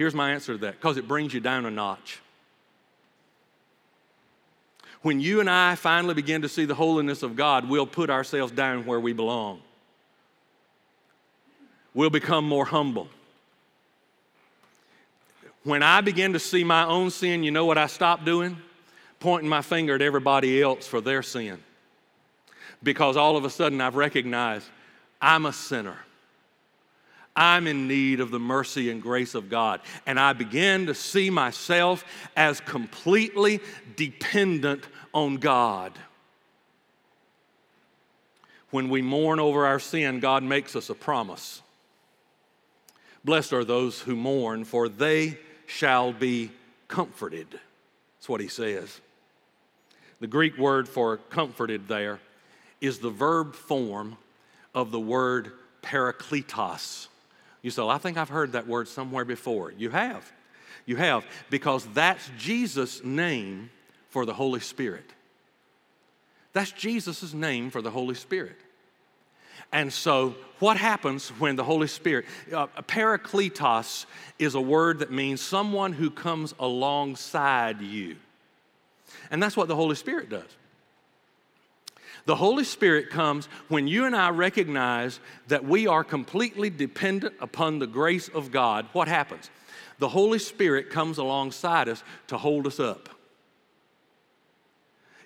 Here's 0.00 0.14
my 0.14 0.32
answer 0.32 0.54
to 0.54 0.58
that 0.60 0.80
because 0.80 0.96
it 0.96 1.06
brings 1.06 1.34
you 1.34 1.40
down 1.40 1.66
a 1.66 1.70
notch. 1.70 2.20
When 5.02 5.20
you 5.20 5.40
and 5.40 5.50
I 5.50 5.74
finally 5.74 6.14
begin 6.14 6.40
to 6.40 6.48
see 6.48 6.64
the 6.64 6.74
holiness 6.74 7.22
of 7.22 7.36
God, 7.36 7.68
we'll 7.68 7.86
put 7.86 8.08
ourselves 8.08 8.50
down 8.50 8.86
where 8.86 8.98
we 8.98 9.12
belong. 9.12 9.60
We'll 11.92 12.08
become 12.08 12.48
more 12.48 12.64
humble. 12.64 13.08
When 15.64 15.82
I 15.82 16.00
begin 16.00 16.32
to 16.32 16.38
see 16.38 16.64
my 16.64 16.86
own 16.86 17.10
sin, 17.10 17.44
you 17.44 17.50
know 17.50 17.66
what 17.66 17.76
I 17.76 17.86
stop 17.86 18.24
doing? 18.24 18.56
Pointing 19.18 19.50
my 19.50 19.60
finger 19.60 19.96
at 19.96 20.00
everybody 20.00 20.62
else 20.62 20.86
for 20.86 21.02
their 21.02 21.22
sin. 21.22 21.58
Because 22.82 23.18
all 23.18 23.36
of 23.36 23.44
a 23.44 23.50
sudden 23.50 23.82
I've 23.82 23.96
recognized 23.96 24.66
I'm 25.20 25.44
a 25.44 25.52
sinner. 25.52 25.98
I'm 27.40 27.66
in 27.66 27.88
need 27.88 28.20
of 28.20 28.30
the 28.30 28.38
mercy 28.38 28.90
and 28.90 29.00
grace 29.00 29.34
of 29.34 29.48
God. 29.48 29.80
And 30.04 30.20
I 30.20 30.34
began 30.34 30.84
to 30.86 30.94
see 30.94 31.30
myself 31.30 32.04
as 32.36 32.60
completely 32.60 33.60
dependent 33.96 34.84
on 35.14 35.36
God. 35.36 35.98
When 38.70 38.90
we 38.90 39.00
mourn 39.00 39.40
over 39.40 39.64
our 39.64 39.80
sin, 39.80 40.20
God 40.20 40.42
makes 40.42 40.76
us 40.76 40.90
a 40.90 40.94
promise. 40.94 41.62
Blessed 43.24 43.54
are 43.54 43.64
those 43.64 44.00
who 44.00 44.16
mourn, 44.16 44.64
for 44.64 44.90
they 44.90 45.38
shall 45.66 46.12
be 46.12 46.50
comforted. 46.88 47.48
That's 47.52 48.28
what 48.28 48.42
he 48.42 48.48
says. 48.48 49.00
The 50.20 50.26
Greek 50.26 50.58
word 50.58 50.86
for 50.86 51.16
comforted 51.16 51.88
there 51.88 52.20
is 52.82 52.98
the 52.98 53.08
verb 53.08 53.54
form 53.54 54.18
of 54.74 54.90
the 54.90 55.00
word 55.00 55.52
parakletos 55.82 57.08
you 57.62 57.70
say, 57.70 57.82
well, 57.82 57.90
I 57.90 57.98
think 57.98 58.16
I've 58.16 58.28
heard 58.28 58.52
that 58.52 58.66
word 58.66 58.88
somewhere 58.88 59.24
before. 59.24 59.72
You 59.72 59.90
have. 59.90 60.30
You 60.86 60.96
have, 60.96 61.24
because 61.50 61.86
that's 61.86 62.30
Jesus' 62.38 63.04
name 63.04 63.70
for 64.08 64.24
the 64.24 64.32
Holy 64.32 64.60
Spirit. 64.60 65.04
That's 66.52 66.72
Jesus' 66.72 67.32
name 67.32 67.70
for 67.70 67.82
the 67.82 67.90
Holy 67.90 68.14
Spirit. 68.14 68.56
And 69.72 69.92
so, 69.92 70.34
what 70.58 70.76
happens 70.76 71.28
when 71.38 71.54
the 71.54 71.62
Holy 71.62 71.86
Spirit, 71.86 72.24
uh, 72.52 72.66
parakletos 72.88 74.06
is 74.38 74.54
a 74.56 74.60
word 74.60 74.98
that 74.98 75.12
means 75.12 75.40
someone 75.40 75.92
who 75.92 76.10
comes 76.10 76.54
alongside 76.58 77.80
you. 77.80 78.16
And 79.30 79.40
that's 79.40 79.56
what 79.56 79.68
the 79.68 79.76
Holy 79.76 79.94
Spirit 79.94 80.28
does. 80.28 80.56
The 82.26 82.36
Holy 82.36 82.64
Spirit 82.64 83.10
comes 83.10 83.46
when 83.68 83.88
you 83.88 84.04
and 84.04 84.14
I 84.14 84.30
recognize 84.30 85.20
that 85.48 85.64
we 85.64 85.86
are 85.86 86.04
completely 86.04 86.70
dependent 86.70 87.34
upon 87.40 87.78
the 87.78 87.86
grace 87.86 88.28
of 88.28 88.50
God. 88.50 88.86
What 88.92 89.08
happens? 89.08 89.50
The 89.98 90.08
Holy 90.08 90.38
Spirit 90.38 90.90
comes 90.90 91.18
alongside 91.18 91.88
us 91.88 92.02
to 92.28 92.38
hold 92.38 92.66
us 92.66 92.80
up. 92.80 93.08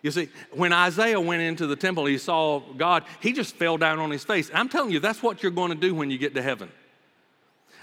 You 0.03 0.11
see, 0.11 0.29
when 0.53 0.73
Isaiah 0.73 1.19
went 1.19 1.41
into 1.41 1.67
the 1.67 1.77
temple, 1.77 2.05
he 2.05 2.19
saw 2.19 2.61
God, 2.61 3.05
he 3.21 3.33
just 3.33 3.57
fell 3.57 3.79
down 3.79 3.99
on 3.99 4.11
his 4.11 4.23
face. 4.23 4.51
I'm 4.53 4.69
telling 4.69 4.91
you, 4.91 5.01
that's 5.01 5.23
what 5.23 5.43
you're 5.43 5.51
going 5.51 5.71
to 5.71 5.77
do 5.77 5.95
when 5.95 6.11
you 6.11 6.19
get 6.19 6.35
to 6.35 6.43
heaven. 6.43 6.71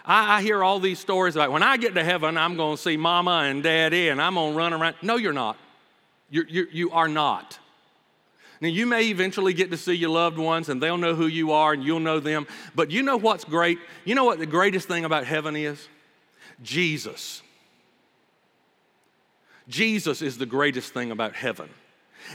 I, 0.06 0.38
I 0.38 0.42
hear 0.44 0.64
all 0.64 0.80
these 0.80 1.00
stories 1.00 1.36
about 1.36 1.52
when 1.52 1.64
I 1.64 1.78
get 1.78 1.96
to 1.96 2.04
heaven, 2.04 2.38
I'm 2.38 2.58
going 2.58 2.76
to 2.76 2.82
see 2.82 2.96
mama 2.96 3.44
and 3.46 3.64
daddy 3.64 4.10
and 4.10 4.22
I'm 4.22 4.36
going 4.36 4.52
to 4.52 4.58
run 4.58 4.74
around. 4.74 4.96
No, 5.02 5.16
you're 5.16 5.34
not. 5.34 5.58
You're, 6.30 6.48
you're, 6.48 6.70
you 6.70 6.92
are 6.92 7.08
not. 7.08 7.58
Now, 8.62 8.68
you 8.68 8.86
may 8.86 9.10
eventually 9.10 9.54
get 9.54 9.72
to 9.72 9.78
see 9.78 9.96
your 9.96 10.12
loved 10.12 10.38
ones 10.38 10.70
and 10.70 10.82
they'll 10.82 10.98
know 10.98 11.16
who 11.16 11.26
you 11.26 11.52
are 11.52 11.74
and 11.74 11.84
you'll 11.84 12.00
know 12.00 12.20
them. 12.20 12.46
But 12.76 12.92
you 12.92 13.02
know 13.02 13.18
what's 13.18 13.44
great? 13.44 13.80
You 14.06 14.14
know 14.14 14.24
what 14.24 14.38
the 14.38 14.46
greatest 14.46 14.88
thing 14.88 15.04
about 15.04 15.26
heaven 15.26 15.56
is? 15.56 15.88
Jesus. 16.62 17.42
Jesus 19.68 20.22
is 20.22 20.38
the 20.38 20.46
greatest 20.46 20.94
thing 20.94 21.10
about 21.10 21.34
heaven. 21.34 21.70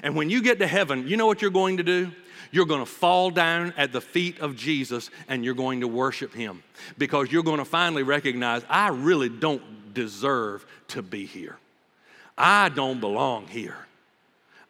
And 0.02 0.16
when 0.16 0.28
you 0.28 0.42
get 0.42 0.58
to 0.58 0.66
heaven, 0.66 1.06
you 1.06 1.16
know 1.16 1.26
what 1.26 1.42
you're 1.42 1.50
going 1.52 1.76
to 1.76 1.84
do? 1.84 2.10
You're 2.50 2.66
going 2.66 2.80
to 2.80 2.90
fall 2.90 3.30
down 3.30 3.72
at 3.76 3.92
the 3.92 4.00
feet 4.00 4.40
of 4.40 4.56
Jesus 4.56 5.10
and 5.28 5.44
you're 5.44 5.54
going 5.54 5.80
to 5.82 5.88
worship 5.88 6.34
him 6.34 6.64
because 6.98 7.30
you're 7.30 7.44
going 7.44 7.58
to 7.58 7.64
finally 7.64 8.02
recognize 8.02 8.64
I 8.68 8.88
really 8.88 9.28
don't 9.28 9.94
deserve 9.94 10.66
to 10.88 11.02
be 11.02 11.24
here. 11.24 11.56
I 12.36 12.68
don't 12.68 13.00
belong 13.00 13.46
here. 13.46 13.76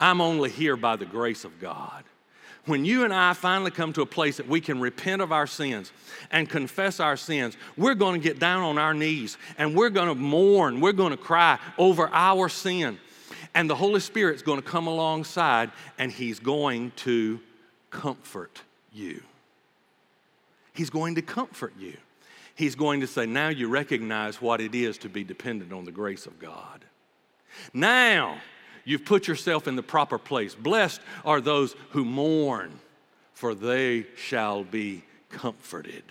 I'm 0.01 0.21
only 0.21 0.51
here 0.51 0.77
by 0.77 0.97
the 0.97 1.07
grace 1.07 1.45
of 1.45 1.61
God. 1.61 2.05
When 2.67 2.85
you 2.85 3.05
and 3.05 3.15
I 3.15 3.33
finally 3.33 3.71
come 3.71 3.93
to 3.93 4.03
a 4.03 4.07
place 4.07 4.39
that 4.39 4.49
we 4.49 4.61
can 4.61 4.81
repent 4.81 5.23
of 5.23 5.31
our 5.31 5.47
sins 5.47 5.93
and 6.33 6.49
confess 6.49 6.99
our 6.99 7.17
sins, 7.17 7.57
we're 7.77 7.95
going 7.95 8.21
to 8.21 8.29
get 8.29 8.41
down 8.41 8.63
on 8.63 8.77
our 8.77 8.93
knees 8.93 9.39
and 9.57 9.75
we're 9.75 9.91
going 9.91 10.09
to 10.09 10.17
mourn, 10.17 10.81
we're 10.81 10.93
going 10.93 11.13
to 11.13 11.17
cry 11.17 11.59
over 11.79 12.09
our 12.13 12.49
sin. 12.49 12.99
And 13.55 13.71
the 13.71 13.77
Holy 13.77 14.01
Spirit's 14.01 14.43
going 14.43 14.61
to 14.61 14.67
come 14.67 14.89
alongside 14.89 15.71
and 15.97 16.11
He's 16.11 16.41
going 16.41 16.91
to 16.97 17.41
comfort 17.91 18.63
you. 18.93 19.23
He's 20.75 20.91
going 20.91 21.15
to 21.15 21.23
comfort 21.23 21.73
you. 21.79 21.97
He's 22.57 22.75
going 22.75 23.01
to 23.01 23.07
say, 23.07 23.27
Now 23.27 23.49
you 23.49 23.69
recognize 23.69 24.43
what 24.43 24.61
it 24.61 24.75
is 24.75 24.99
to 24.99 25.09
be 25.09 25.23
dependent 25.23 25.73
on 25.73 25.85
the 25.85 25.93
grace 25.93 26.27
of 26.27 26.39
God. 26.41 26.85
Now 27.73 28.39
you've 28.87 29.05
put 29.05 29.29
yourself 29.29 29.69
in 29.69 29.77
the 29.77 29.83
proper 29.83 30.17
place. 30.17 30.55
Blessed 30.55 31.03
are 31.27 31.43
those 31.43 31.77
who 31.91 32.07
mourn, 32.07 32.81
for 33.35 33.55
they 33.55 34.07
shall 34.17 34.65
be 34.65 35.05
comforted. 35.29 36.05